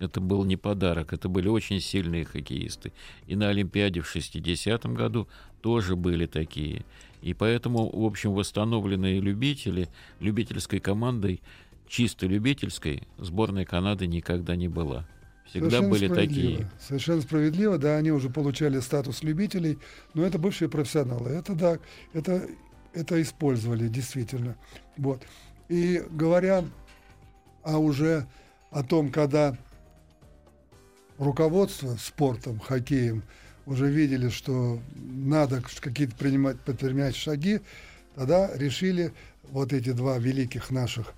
это 0.00 0.20
был 0.20 0.44
не 0.44 0.56
подарок, 0.56 1.12
это 1.12 1.28
были 1.28 1.48
очень 1.48 1.80
сильные 1.80 2.24
хоккеисты. 2.24 2.92
И 3.26 3.36
на 3.36 3.48
Олимпиаде 3.48 4.00
в 4.00 4.08
60 4.08 4.86
году 4.86 5.28
тоже 5.60 5.94
были 5.94 6.26
такие. 6.26 6.84
И 7.22 7.34
поэтому, 7.34 7.88
в 7.88 8.04
общем, 8.04 8.32
восстановленные 8.32 9.20
любители, 9.20 9.88
любительской 10.20 10.80
командой, 10.80 11.40
чисто 11.86 12.26
любительской, 12.26 13.02
сборной 13.18 13.66
Канады 13.66 14.06
никогда 14.06 14.56
не 14.56 14.68
была. 14.68 15.06
Всегда 15.44 15.70
Совершенно 15.70 15.90
были 15.90 16.08
такие. 16.08 16.70
Совершенно 16.80 17.20
справедливо, 17.20 17.76
да, 17.76 17.96
они 17.96 18.10
уже 18.10 18.30
получали 18.30 18.80
статус 18.80 19.22
любителей, 19.22 19.78
но 20.14 20.24
это 20.24 20.38
бывшие 20.38 20.68
профессионалы. 20.68 21.30
Это 21.30 21.54
да, 21.54 21.78
это, 22.12 22.48
это 22.94 23.20
использовали 23.20 23.88
действительно. 23.88 24.56
Вот. 24.96 25.22
И 25.68 26.02
говоря 26.10 26.64
а 27.62 27.78
уже 27.78 28.26
о 28.70 28.82
том, 28.82 29.10
когда 29.10 29.56
руководство 31.20 31.96
спортом, 31.96 32.58
хоккеем 32.58 33.22
уже 33.66 33.88
видели, 33.88 34.30
что 34.30 34.80
надо 34.96 35.62
какие-то 35.80 36.16
принимать, 36.16 36.58
предпринимать 36.60 37.14
шаги, 37.14 37.60
тогда 38.16 38.50
решили 38.56 39.12
вот 39.50 39.72
эти 39.72 39.92
два 39.92 40.18
великих 40.18 40.70
наших 40.70 41.12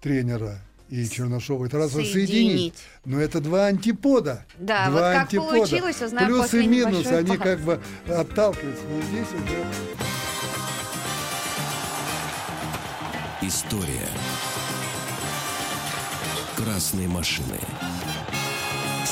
тренера 0.00 0.58
и 0.88 1.08
Чернышова 1.08 1.66
и 1.66 1.68
Тарасова 1.68 2.02
Соединить. 2.02 2.28
соединить. 2.28 2.74
Но 3.04 3.20
это 3.20 3.40
два 3.40 3.66
антипода. 3.66 4.44
Да, 4.58 4.90
два 4.90 4.92
вот 4.92 5.00
как 5.00 5.22
антипода. 5.22 5.56
получилось, 5.58 6.02
узнаем 6.02 6.26
Плюс 6.26 6.42
после 6.42 6.64
и 6.64 6.66
минус, 6.66 7.06
они 7.06 7.26
паузы. 7.36 7.42
как 7.42 7.60
бы 7.60 7.80
отталкиваются. 8.08 8.84
Но 8.88 9.02
здесь 9.02 9.28
уже 9.28 9.64
История 13.42 14.08
красной 16.56 17.06
машины. 17.06 17.58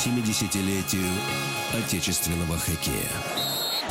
К 0.01 0.03
70-летию 0.03 1.05
отечественного 1.77 2.57
хоккея. 2.57 3.07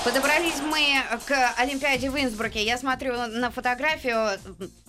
Подобрались 0.05 0.61
мы 0.61 0.81
к 1.25 1.55
Олимпиаде 1.57 2.11
в 2.11 2.16
Инсбруке. 2.16 2.64
Я 2.64 2.79
смотрю 2.79 3.14
на 3.29 3.53
фотографию. 3.53 4.37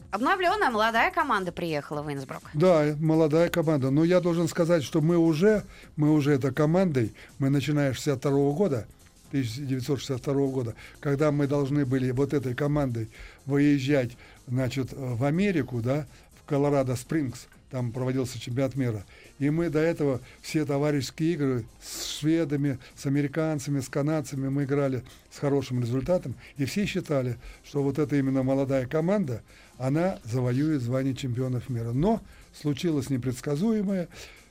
Обновленная 0.09 0.71
молодая 0.71 1.11
команда 1.11 1.51
приехала 1.51 2.01
в 2.01 2.11
Инсбрук. 2.11 2.41
Да, 2.55 2.95
молодая 2.99 3.49
команда. 3.49 3.91
Но 3.91 4.03
я 4.03 4.19
должен 4.19 4.47
сказать, 4.47 4.83
что 4.83 5.01
мы 5.01 5.15
уже, 5.17 5.63
мы 5.95 6.11
уже 6.11 6.31
этой 6.31 6.51
командой, 6.51 7.13
мы 7.37 7.51
начиная 7.51 7.93
с 7.93 7.97
62 7.97 8.31
года, 8.53 8.87
1962 9.27 10.33
года, 10.47 10.73
когда 11.01 11.31
мы 11.31 11.45
должны 11.45 11.85
были 11.85 12.09
вот 12.09 12.33
этой 12.33 12.55
командой 12.55 13.11
выезжать, 13.45 14.17
значит, 14.47 14.91
в 14.91 15.23
Америку, 15.23 15.81
да, 15.81 16.07
в 16.41 16.49
Колорадо 16.49 16.95
Спрингс, 16.95 17.45
там 17.71 17.91
проводился 17.93 18.39
чемпионат 18.39 18.75
мира. 18.75 19.05
И 19.39 19.49
мы 19.49 19.69
до 19.69 19.79
этого 19.79 20.19
все 20.41 20.65
товарищеские 20.65 21.33
игры 21.33 21.65
с 21.81 22.19
шведами, 22.19 22.77
с 22.95 23.05
американцами, 23.05 23.79
с 23.79 23.87
канадцами 23.87 24.49
мы 24.49 24.65
играли 24.65 25.03
с 25.31 25.39
хорошим 25.39 25.81
результатом. 25.81 26.35
И 26.57 26.65
все 26.65 26.85
считали, 26.85 27.37
что 27.63 27.81
вот 27.81 27.97
эта 27.97 28.17
именно 28.17 28.43
молодая 28.43 28.85
команда, 28.85 29.41
она 29.77 30.19
завоюет 30.25 30.81
звание 30.81 31.15
чемпионов 31.15 31.69
мира. 31.69 31.91
Но 31.93 32.21
случилось 32.53 33.09
непредсказуемое. 33.09 34.09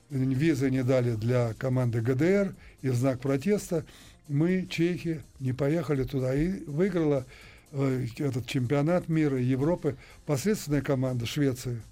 Визы 0.09 0.71
не 0.71 0.83
дали 0.83 1.15
для 1.15 1.53
команды 1.55 2.01
ГДР. 2.01 2.55
И 2.81 2.89
в 2.89 2.97
знак 2.97 3.21
протеста 3.21 3.85
мы, 4.29 4.67
чехи, 4.69 5.21
не 5.41 5.53
поехали 5.53 6.05
туда. 6.05 6.35
И 6.35 6.65
выиграла 6.65 7.27
э, 7.73 8.07
этот 8.17 8.47
чемпионат 8.47 9.09
мира 9.09 9.39
Европы 9.39 9.97
посредственная 10.25 10.81
команда 10.81 11.27
Швеции 11.27 11.83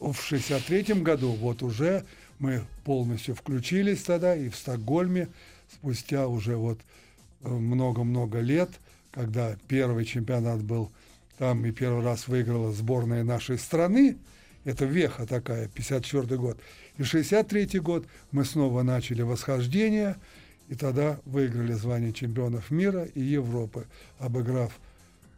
в 0.00 0.14
63 0.14 0.94
году 1.02 1.32
вот 1.32 1.62
уже 1.62 2.04
мы 2.38 2.64
полностью 2.84 3.34
включились 3.34 4.02
тогда 4.02 4.36
и 4.36 4.48
в 4.48 4.56
Стокгольме 4.56 5.28
спустя 5.72 6.28
уже 6.28 6.56
вот 6.56 6.78
э, 7.42 7.48
много-много 7.48 8.40
лет, 8.40 8.70
когда 9.12 9.56
первый 9.68 10.04
чемпионат 10.04 10.62
был 10.62 10.90
там 11.38 11.64
и 11.64 11.72
первый 11.72 12.04
раз 12.04 12.28
выиграла 12.28 12.72
сборная 12.72 13.24
нашей 13.24 13.58
страны, 13.58 14.16
это 14.64 14.84
веха 14.84 15.26
такая, 15.26 15.68
54 15.68 16.36
год. 16.36 16.58
И 16.96 17.02
63 17.02 17.80
год 17.80 18.06
мы 18.30 18.44
снова 18.44 18.82
начали 18.82 19.22
восхождение, 19.22 20.16
и 20.68 20.74
тогда 20.74 21.18
выиграли 21.24 21.72
звание 21.72 22.12
чемпионов 22.12 22.70
мира 22.70 23.04
и 23.04 23.20
Европы, 23.20 23.86
обыграв 24.18 24.78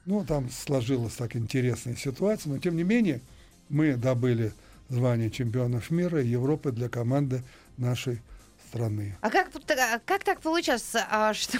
ну, 0.07 0.25
там 0.25 0.49
сложилась 0.51 1.15
так 1.15 1.35
интересная 1.35 1.97
ситуация, 1.97 2.53
но 2.53 2.59
тем 2.59 2.77
не 2.77 2.85
менее 2.85 3.21
мы 3.69 3.97
добыли 3.97 4.53
звание 4.89 5.31
чемпионов 5.31 5.91
мира 5.91 6.23
и 6.23 6.27
Европы 6.27 6.73
для 6.73 6.89
команды 6.89 7.43
нашей 7.77 8.21
страны. 8.69 9.17
А 9.21 9.31
как, 9.31 9.49
а 9.71 9.99
как 10.05 10.25
так 10.25 10.41
получилось, 10.41 10.93
а, 10.95 11.35
что 11.35 11.59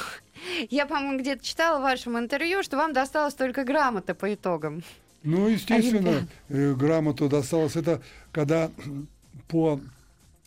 я, 0.71 0.87
по-моему, 0.87 1.19
где-то 1.21 1.45
читала 1.45 1.79
в 1.79 1.83
вашем 1.83 2.19
интервью, 2.19 2.63
что 2.63 2.77
вам 2.77 2.93
досталась 2.93 3.35
только 3.35 3.65
грамота 3.65 4.15
по 4.15 4.33
итогам? 4.33 4.83
Ну, 5.23 5.49
естественно, 5.49 6.11
Олимпиада. 6.11 6.29
э, 6.49 6.75
грамоту 6.75 7.29
досталось. 7.29 7.75
Это 7.75 8.01
когда 8.31 8.71
по 9.49 9.81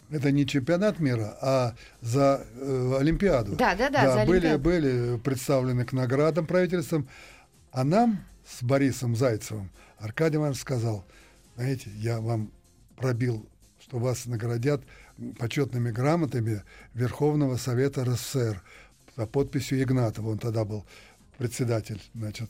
это 0.10 0.32
не 0.32 0.48
чемпионат 0.48 1.00
мира, 1.00 1.38
а 1.42 1.76
за 2.02 2.46
э, 2.56 2.98
Олимпиаду. 3.00 3.56
Да, 3.56 3.76
да, 3.76 3.90
да, 3.90 4.12
за 4.12 4.26
были, 4.26 4.48
Олимпиаду. 4.48 4.64
были 4.64 5.18
представлены 5.18 5.86
к 5.86 5.94
наградам 5.94 6.46
правительством. 6.46 7.08
А 7.72 7.84
нам 7.84 8.24
с 8.48 8.64
Борисом 8.64 9.16
Зайцевым 9.16 9.70
Аркадий 10.00 10.38
Иванович 10.38 10.60
сказал, 10.60 11.06
знаете, 11.60 11.90
я 11.98 12.22
вам 12.22 12.54
пробил, 12.96 13.46
что 13.82 14.00
вас 14.00 14.26
наградят 14.28 14.82
почетными 15.38 15.92
грамотами 15.92 16.64
Верховного 16.94 17.58
Совета 17.58 18.06
РСФСР 18.06 18.64
за 19.18 19.26
подписью 19.28 19.84
Игнатова. 19.84 20.30
Он 20.30 20.38
тогда 20.38 20.64
был 20.64 20.86
председатель, 21.38 22.02
значит. 22.16 22.50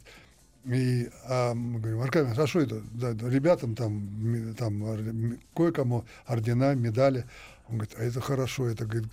И 0.66 1.10
а, 1.26 1.56
мы 1.56 1.80
говорим, 1.80 2.02
Аркадий, 2.02 2.40
а 2.40 2.46
что 2.46 2.60
это? 2.60 2.84
Да, 2.94 3.14
ребятам 3.28 3.74
там, 3.74 4.54
там 4.56 5.40
кое-кому 5.56 6.06
ордена, 6.28 6.76
медали. 6.76 7.26
Он 7.68 7.78
говорит, 7.78 7.96
а 7.98 8.04
это 8.04 8.22
хорошо, 8.22 8.68
это 8.68 8.86
говорит, 8.86 9.12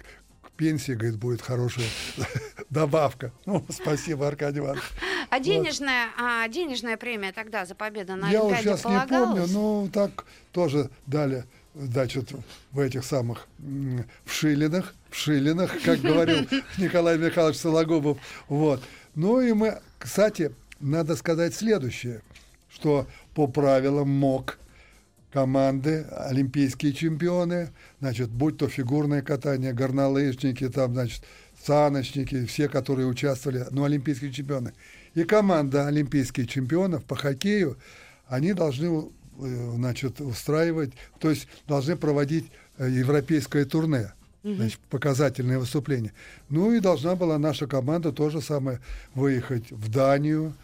пенсии, 0.56 0.92
говорит, 0.92 1.18
будет 1.18 1.42
хорошая 1.42 1.86
добавка. 2.70 3.32
Ну, 3.44 3.64
спасибо, 3.68 4.26
Аркадий 4.26 4.60
Иванович. 4.60 4.84
А 5.28 5.40
денежная, 5.40 6.06
вот. 6.06 6.14
а 6.18 6.48
денежная 6.48 6.96
премия 6.96 7.32
тогда 7.32 7.66
за 7.66 7.74
победу 7.74 8.14
на 8.14 8.30
Я 8.30 8.42
Олимпиаде 8.42 8.62
сейчас 8.62 8.84
не 8.84 9.08
помню, 9.08 9.46
ну 9.48 9.90
так 9.92 10.24
тоже 10.52 10.88
дали 11.04 11.44
значит, 11.74 12.30
в 12.70 12.78
этих 12.78 13.04
самых 13.04 13.46
в 13.58 14.32
шиллинах, 14.32 14.94
в 15.10 15.16
шиллинах, 15.16 15.82
как 15.82 16.00
говорил 16.00 16.46
Николай 16.78 17.18
Михайлович 17.18 17.58
Сологубов. 17.58 18.18
Вот. 18.48 18.82
Ну 19.14 19.40
и 19.40 19.52
мы, 19.52 19.80
кстати, 19.98 20.52
надо 20.80 21.16
сказать 21.16 21.54
следующее, 21.54 22.22
что 22.70 23.06
по 23.34 23.46
правилам 23.46 24.08
МОК 24.08 24.58
команды, 25.36 26.06
олимпийские 26.12 26.94
чемпионы, 26.94 27.68
значит, 28.00 28.30
будь 28.30 28.56
то 28.56 28.68
фигурное 28.68 29.20
катание, 29.20 29.74
горнолыжники, 29.74 30.66
там, 30.70 30.94
значит, 30.94 31.22
саночники, 31.62 32.46
все, 32.46 32.70
которые 32.70 33.06
участвовали, 33.06 33.66
ну, 33.70 33.84
олимпийские 33.84 34.32
чемпионы. 34.32 34.72
И 35.12 35.24
команда 35.24 35.88
олимпийских 35.88 36.48
чемпионов 36.48 37.04
по 37.04 37.16
хоккею, 37.16 37.76
они 38.28 38.54
должны, 38.54 39.10
э, 39.42 39.72
значит, 39.74 40.22
устраивать, 40.22 40.94
то 41.18 41.28
есть 41.28 41.48
должны 41.68 41.96
проводить 41.96 42.46
э, 42.78 42.88
европейское 42.88 43.66
турне 43.66 44.14
значит, 44.42 44.80
показательное 44.88 45.58
выступление. 45.58 46.14
Ну 46.48 46.72
и 46.72 46.80
должна 46.80 47.14
была 47.14 47.36
наша 47.36 47.66
команда 47.66 48.10
тоже 48.10 48.40
самое 48.40 48.80
выехать 49.14 49.70
в 49.70 49.90
Данию, 49.90 50.54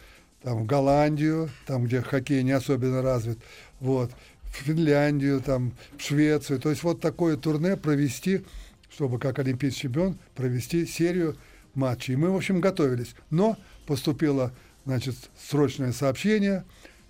там, 0.41 0.63
в 0.63 0.65
Голландию, 0.65 1.49
там, 1.67 1.85
где 1.85 2.01
хоккей 2.01 2.41
не 2.41 2.51
особенно 2.51 3.03
развит, 3.03 3.37
вот, 3.79 4.11
в 4.53 4.57
Финляндию, 4.57 5.41
там, 5.41 5.73
в 5.97 6.01
Швецию. 6.01 6.59
То 6.59 6.69
есть 6.69 6.83
вот 6.83 7.01
такое 7.01 7.35
турне 7.37 7.75
провести, 7.75 8.45
чтобы 8.89 9.19
как 9.19 9.39
олимпийский 9.39 9.81
чемпион 9.81 10.17
провести 10.35 10.85
серию 10.85 11.35
матчей. 11.73 12.13
И 12.13 12.17
мы, 12.17 12.31
в 12.31 12.35
общем, 12.35 12.61
готовились. 12.61 13.15
Но 13.29 13.57
поступило, 13.87 14.53
значит, 14.85 15.15
срочное 15.37 15.91
сообщение 15.91 16.63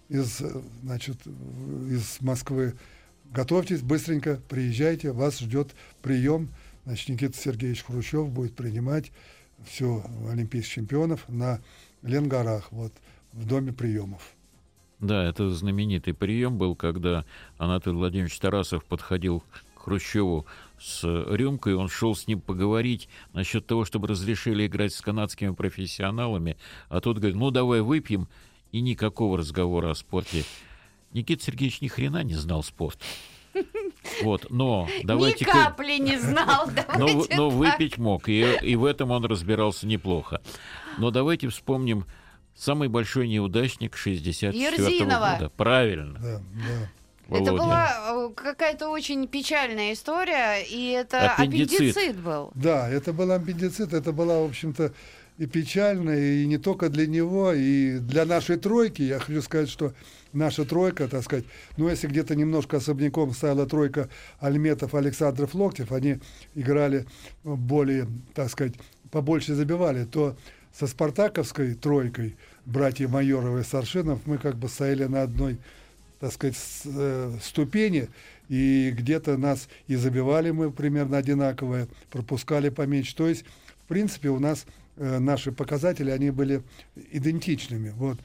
из, 0.10 0.42
значит, 0.84 1.18
из 1.28 2.18
Москвы. 2.22 2.74
Готовьтесь, 3.32 3.82
быстренько 3.82 4.40
приезжайте, 4.48 5.12
вас 5.12 5.40
ждет 5.40 5.72
прием 6.02 6.50
Значит, 6.86 7.10
Никита 7.10 7.38
Сергеевич 7.38 7.84
Хрущев 7.84 8.30
будет 8.30 8.56
принимать 8.56 9.12
все 9.66 10.04
олимпийских 10.30 10.74
чемпионов 10.74 11.28
на 11.30 11.62
Ленгорах, 12.02 12.72
вот, 12.72 12.94
в 13.32 13.46
доме 13.46 13.72
приемов. 13.72 14.34
Да, 15.04 15.26
это 15.26 15.50
знаменитый 15.50 16.14
прием 16.14 16.58
был, 16.58 16.78
когда 16.78 17.26
Анатолий 17.58 17.98
Владимирович 17.98 18.40
Тарасов 18.40 18.86
подходил 18.86 19.44
к 19.76 19.84
Хрущеву 19.84 20.46
с 20.80 21.04
рюмкой, 21.04 21.76
он 21.76 21.90
шел 21.90 22.16
с 22.16 22.26
ним 22.26 22.40
поговорить 22.40 23.10
насчет 23.34 23.68
того, 23.68 23.84
чтобы 23.84 24.08
разрешили 24.08 24.66
играть 24.66 24.94
с 24.94 25.02
канадскими 25.02 25.54
профессионалами, 25.54 26.56
а 26.88 27.02
тот 27.02 27.18
говорит, 27.18 27.36
ну 27.36 27.52
давай 27.52 27.82
выпьем, 27.82 28.30
и 28.72 28.80
никакого 28.80 29.38
разговора 29.38 29.92
о 29.92 29.96
спорте. 29.96 30.46
Никита 31.12 31.44
Сергеевич 31.44 31.82
ни 31.82 31.90
хрена 31.90 32.24
не 32.24 32.36
знал 32.36 32.64
спорт. 32.64 32.98
Вот, 34.22 34.48
но 34.50 34.88
давайте... 35.04 35.44
Ни 35.44 35.50
капли 35.50 35.98
не 36.00 36.18
знал, 36.18 36.70
но, 36.98 37.26
но 37.36 37.50
выпить 37.50 37.98
мог, 37.98 38.30
и, 38.30 38.58
и 38.62 38.78
в 38.78 38.86
этом 38.86 39.12
он 39.12 39.26
разбирался 39.26 39.86
неплохо. 39.86 40.42
Но 40.98 41.12
давайте 41.12 41.50
вспомним 41.50 42.06
самый 42.56 42.88
большой 42.88 43.28
неудачник 43.28 43.96
64 43.96 44.78
-го 44.78 45.06
года. 45.06 45.52
Правильно. 45.56 46.20
Да, 46.20 46.38
да. 46.40 46.90
Володя. 47.28 47.52
Это 47.52 47.58
была 47.58 47.90
э, 48.10 48.30
какая-то 48.36 48.90
очень 48.90 49.28
печальная 49.28 49.94
история, 49.94 50.62
и 50.62 50.90
это 50.90 51.34
аппендицит. 51.34 51.96
аппендицит 51.96 52.20
был. 52.20 52.52
Да, 52.54 52.90
это 52.90 53.14
был 53.14 53.32
аппендицит, 53.32 53.94
это 53.94 54.12
была, 54.12 54.42
в 54.42 54.46
общем-то, 54.46 54.94
и 55.38 55.46
печально, 55.46 56.12
и 56.12 56.46
не 56.46 56.58
только 56.58 56.90
для 56.90 57.08
него, 57.08 57.54
и 57.54 58.00
для 58.00 58.26
нашей 58.26 58.58
тройки. 58.58 59.02
Я 59.02 59.20
хочу 59.20 59.42
сказать, 59.42 59.70
что 59.70 59.94
наша 60.34 60.66
тройка, 60.66 61.08
так 61.08 61.24
сказать, 61.24 61.46
ну, 61.78 61.90
если 61.90 62.08
где-то 62.08 62.36
немножко 62.36 62.78
особняком 62.78 63.34
стояла 63.34 63.66
тройка 63.66 64.10
Альметов, 64.40 64.94
Александров, 64.94 65.56
Локтев, 65.56 65.92
они 65.92 66.20
играли 66.56 67.06
более, 67.44 68.08
так 68.34 68.50
сказать, 68.50 68.74
побольше 69.12 69.56
забивали, 69.56 70.06
то 70.06 70.36
со 70.78 70.88
спартаковской 70.88 71.76
тройкой, 71.76 72.36
братья 72.66 73.08
Майоровы 73.08 73.62
и 73.62 73.64
Саршинов, 73.64 74.20
мы 74.26 74.38
как 74.38 74.56
бы 74.56 74.68
стояли 74.68 75.06
на 75.06 75.22
одной, 75.22 75.58
так 76.20 76.34
сказать, 76.34 76.58
э, 76.86 77.38
ступени, 77.42 78.10
и 78.50 78.92
где-то 78.92 79.38
нас 79.38 79.70
и 79.88 79.96
забивали 79.96 80.52
мы 80.52 80.72
примерно 80.72 81.18
одинаковые, 81.18 81.88
пропускали 82.10 82.70
поменьше. 82.70 83.16
То 83.16 83.28
есть, 83.28 83.46
в 83.86 83.88
принципе, 83.88 84.30
у 84.30 84.40
нас 84.40 84.66
Э, 84.96 85.18
наши 85.18 85.52
показатели, 85.52 86.12
они 86.12 86.30
были 86.30 86.62
идентичными. 87.12 87.90
Вот. 87.90 88.20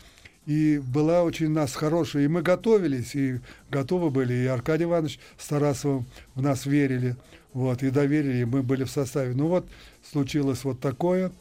И 0.44 0.78
была 0.78 1.22
очень 1.22 1.46
у 1.46 1.50
нас 1.50 1.74
хорошая, 1.74 2.24
и 2.24 2.28
мы 2.28 2.42
готовились, 2.42 3.14
и 3.14 3.40
готовы 3.70 4.10
были, 4.10 4.34
и 4.34 4.46
Аркадий 4.46 4.84
Иванович 4.84 5.18
с 5.38 5.48
Тарасовым 5.48 6.06
в 6.34 6.42
нас 6.42 6.66
верили, 6.66 7.16
вот, 7.52 7.82
и 7.82 7.90
доверили, 7.90 8.38
и 8.38 8.44
мы 8.44 8.62
были 8.62 8.84
в 8.84 8.90
составе. 8.90 9.34
Ну 9.34 9.48
вот, 9.48 9.68
случилось 10.10 10.64
вот 10.64 10.80
такое, 10.80 11.32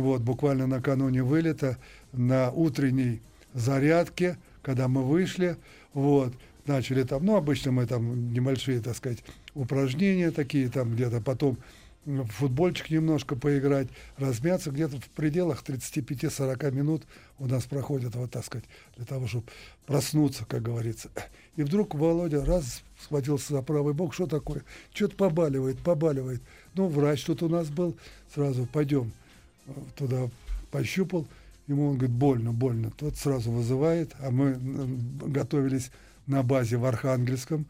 вот, 0.00 0.22
буквально 0.22 0.66
накануне 0.66 1.22
вылета, 1.22 1.78
на 2.12 2.50
утренней 2.50 3.20
зарядке, 3.52 4.38
когда 4.62 4.88
мы 4.88 5.02
вышли, 5.02 5.56
вот, 5.92 6.32
начали 6.66 7.02
там, 7.02 7.24
ну, 7.24 7.36
обычно 7.36 7.72
мы 7.72 7.86
там 7.86 8.32
небольшие, 8.32 8.80
так 8.80 8.96
сказать, 8.96 9.22
упражнения 9.54 10.30
такие, 10.30 10.68
там 10.68 10.94
где-то 10.94 11.20
потом 11.20 11.58
в 12.04 12.26
футбольчик 12.26 12.90
немножко 12.90 13.36
поиграть, 13.36 13.86
размяться 14.16 14.70
где-то 14.70 14.98
в 14.98 15.08
пределах 15.10 15.62
35-40 15.62 16.72
минут 16.72 17.02
у 17.38 17.46
нас 17.46 17.64
проходит, 17.64 18.16
вот 18.16 18.30
так 18.30 18.44
сказать, 18.44 18.64
для 18.96 19.04
того, 19.04 19.28
чтобы 19.28 19.44
проснуться, 19.86 20.44
как 20.46 20.62
говорится. 20.62 21.10
И 21.54 21.62
вдруг 21.62 21.94
Володя 21.94 22.44
раз 22.44 22.82
схватился 23.00 23.52
за 23.52 23.62
правый 23.62 23.94
бок, 23.94 24.14
что 24.14 24.26
такое? 24.26 24.64
Что-то 24.92 25.16
побаливает, 25.16 25.78
побаливает. 25.78 26.42
Ну, 26.74 26.88
врач 26.88 27.22
тут 27.24 27.42
у 27.42 27.48
нас 27.48 27.68
был, 27.68 27.96
сразу 28.34 28.66
пойдем 28.66 29.12
туда 29.96 30.30
пощупал, 30.70 31.26
ему 31.66 31.88
он 31.88 31.96
говорит, 31.96 32.16
больно, 32.16 32.52
больно. 32.52 32.90
Тот 32.90 33.16
сразу 33.16 33.50
вызывает, 33.50 34.14
а 34.20 34.30
мы 34.30 34.58
готовились 35.26 35.90
на 36.26 36.42
базе 36.42 36.76
в 36.76 36.84
Архангельском, 36.84 37.66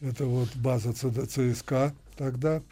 это 0.00 0.26
вот 0.26 0.54
база 0.56 0.92
ЦСКА 0.92 1.94
тогда, 2.16 2.62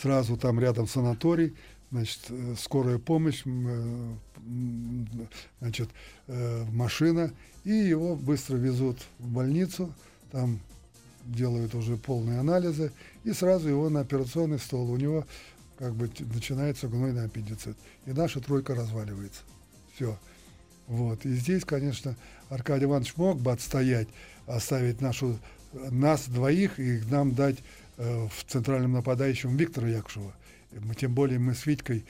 сразу 0.00 0.36
там 0.36 0.58
рядом 0.60 0.88
санаторий, 0.88 1.54
значит, 1.90 2.20
э, 2.28 2.54
скорая 2.58 2.98
помощь, 2.98 3.42
э, 3.44 4.14
значит, 5.60 5.88
э, 6.26 6.64
машина, 6.72 7.32
и 7.64 7.70
его 7.70 8.16
быстро 8.16 8.56
везут 8.56 8.98
в 9.18 9.28
больницу, 9.28 9.92
там 10.32 10.60
делают 11.24 11.74
уже 11.74 11.96
полные 11.96 12.40
анализы, 12.40 12.92
и 13.24 13.32
сразу 13.32 13.68
его 13.68 13.88
на 13.90 14.00
операционный 14.00 14.58
стол. 14.58 14.90
У 14.90 14.96
него 14.96 15.26
как 15.78 15.94
бы 15.94 16.10
начинается 16.34 16.88
гнойный 16.88 17.24
аппендицит. 17.24 17.76
И 18.06 18.12
наша 18.12 18.40
тройка 18.40 18.74
разваливается. 18.74 19.42
Все. 19.94 20.18
Вот. 20.86 21.24
И 21.24 21.34
здесь, 21.34 21.64
конечно, 21.64 22.16
Аркадий 22.48 22.84
Иванович 22.84 23.14
мог 23.16 23.40
бы 23.40 23.52
отстоять, 23.52 24.08
оставить 24.46 25.00
нашу, 25.00 25.38
нас 25.72 26.28
двоих 26.28 26.80
и 26.80 27.02
нам 27.10 27.34
дать 27.34 27.58
Э, 28.00 28.28
в 28.30 28.44
центральном 28.44 28.92
нападающем 28.92 29.56
Виктора 29.56 29.88
Якушева. 29.88 30.32
Мы, 30.70 30.94
тем 30.94 31.14
более 31.14 31.40
мы 31.40 31.54
с 31.54 31.66
Витькой 31.66 32.04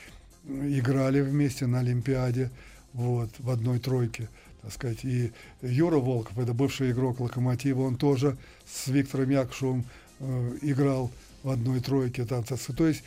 играли 0.46 1.22
вместе 1.22 1.66
на 1.66 1.78
Олимпиаде, 1.78 2.50
вот, 2.92 3.30
в 3.38 3.48
одной 3.48 3.78
тройке, 3.78 4.28
так 4.60 4.72
сказать. 4.72 5.02
И 5.04 5.32
Юра 5.62 5.96
Волков, 5.96 6.38
это 6.38 6.52
бывший 6.52 6.90
игрок 6.90 7.20
Локомотива, 7.20 7.80
он 7.80 7.96
тоже 7.96 8.36
с 8.66 8.88
Виктором 8.88 9.30
Якушевым 9.30 9.86
э, 10.20 10.58
играл 10.60 11.10
в 11.42 11.48
одной 11.48 11.80
тройке. 11.80 12.26
Там, 12.26 12.44
так. 12.44 12.60
То 12.60 12.86
есть 12.86 13.02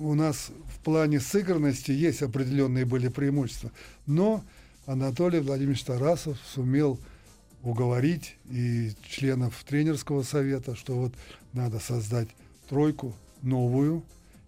у 0.00 0.14
нас 0.14 0.50
в 0.74 0.78
плане 0.80 1.20
сыгранности 1.20 1.92
есть 1.92 2.22
определенные 2.22 2.84
были 2.84 3.08
преимущества. 3.08 3.70
Но 4.06 4.44
Анатолий 4.86 5.40
Владимирович 5.40 5.82
Тарасов 5.84 6.38
сумел 6.46 6.98
уговорить 7.62 8.36
и 8.50 8.92
членов 9.08 9.64
тренерского 9.64 10.22
совета, 10.22 10.76
что 10.76 10.94
вот 10.94 11.14
надо 11.52 11.78
создать 11.78 12.28
тройку 12.68 13.14
новую. 13.42 14.02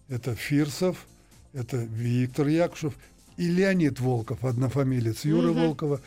Это 0.09 0.35
Фирсов, 0.35 1.07
это 1.53 1.79
Виктор 1.79 2.47
Якушев 2.47 2.95
и 3.37 3.49
Леонид 3.49 3.99
Волков, 4.01 4.45
однофамилец 4.45 5.25
Юры 5.25 5.51
угу. 5.51 5.61
Волкова. 5.61 6.01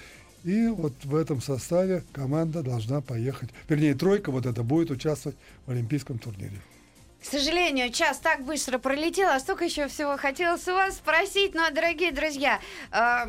И 0.43 0.67
вот 0.67 0.93
в 1.03 1.15
этом 1.15 1.41
составе 1.41 2.03
команда 2.13 2.63
должна 2.63 3.01
поехать. 3.01 3.49
Вернее, 3.67 3.93
тройка 3.93 4.32
вот 4.32 4.45
это 4.45 4.63
будет 4.63 4.89
участвовать 4.89 5.38
в 5.65 5.71
Олимпийском 5.71 6.17
турнире. 6.17 6.61
К 7.22 7.26
сожалению, 7.26 7.91
час 7.91 8.20
так 8.20 8.43
быстро 8.45 8.78
пролетел, 8.80 9.30
а 9.30 9.39
столько 9.39 9.65
еще 9.65 9.88
всего 9.88 10.17
хотелось 10.17 10.67
у 10.67 10.74
вас 10.74 10.95
спросить. 10.95 11.53
Но, 11.53 11.61
ну, 11.61 11.67
а, 11.67 11.72
дорогие 11.72 12.11
друзья, 12.13 12.59
э, 12.91 13.26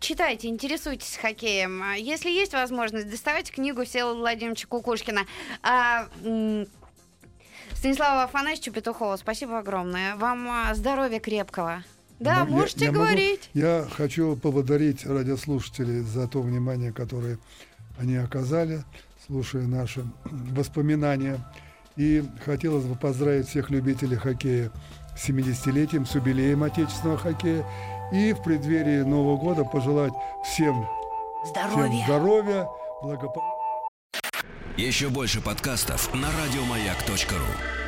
читайте, 0.00 0.48
интересуйтесь 0.48 1.16
хоккеем. 1.16 1.82
Если 1.94 2.28
есть 2.28 2.52
возможность, 2.52 3.08
доставайте 3.08 3.52
книгу 3.52 3.84
Всеволода 3.84 4.18
Владимировича 4.18 4.66
Кукушкина. 4.66 5.26
А, 5.62 6.08
м, 6.24 6.66
Станислава 7.74 8.24
Афанасьевича 8.24 8.72
Петухова, 8.72 9.16
спасибо 9.16 9.58
огромное. 9.58 10.16
Вам 10.16 10.48
а, 10.50 10.74
здоровья 10.74 11.20
крепкого. 11.20 11.84
Да, 12.18 12.40
Мог- 12.40 12.48
я- 12.48 12.54
можете 12.56 12.84
я 12.86 12.92
могу- 12.92 13.04
говорить. 13.04 13.48
Я 13.54 13.86
хочу 13.96 14.36
поблагодарить 14.36 15.06
радиослушателей 15.06 16.00
за 16.00 16.26
то 16.28 16.42
внимание, 16.42 16.92
которое 16.92 17.38
они 17.98 18.16
оказали, 18.16 18.82
слушая 19.26 19.62
наши 19.62 20.04
воспоминания. 20.24 21.38
И 21.96 22.24
хотелось 22.44 22.84
бы 22.84 22.94
поздравить 22.94 23.48
всех 23.48 23.70
любителей 23.70 24.16
хоккея 24.16 24.70
с 25.16 25.28
70-летием, 25.28 26.06
с 26.06 26.14
юбилеем 26.14 26.62
отечественного 26.62 27.18
хоккея. 27.18 27.66
И 28.12 28.32
в 28.32 28.42
преддверии 28.42 29.02
Нового 29.02 29.36
года 29.36 29.64
пожелать 29.64 30.12
всем, 30.44 30.86
всем 31.44 31.52
Здоровья. 31.52 32.04
здоровья, 32.04 32.68
благополучия. 33.02 33.60
Еще 34.76 35.08
больше 35.08 35.40
подкастов 35.40 36.12
на 36.14 36.28
радиомаяк.ру. 36.28 37.79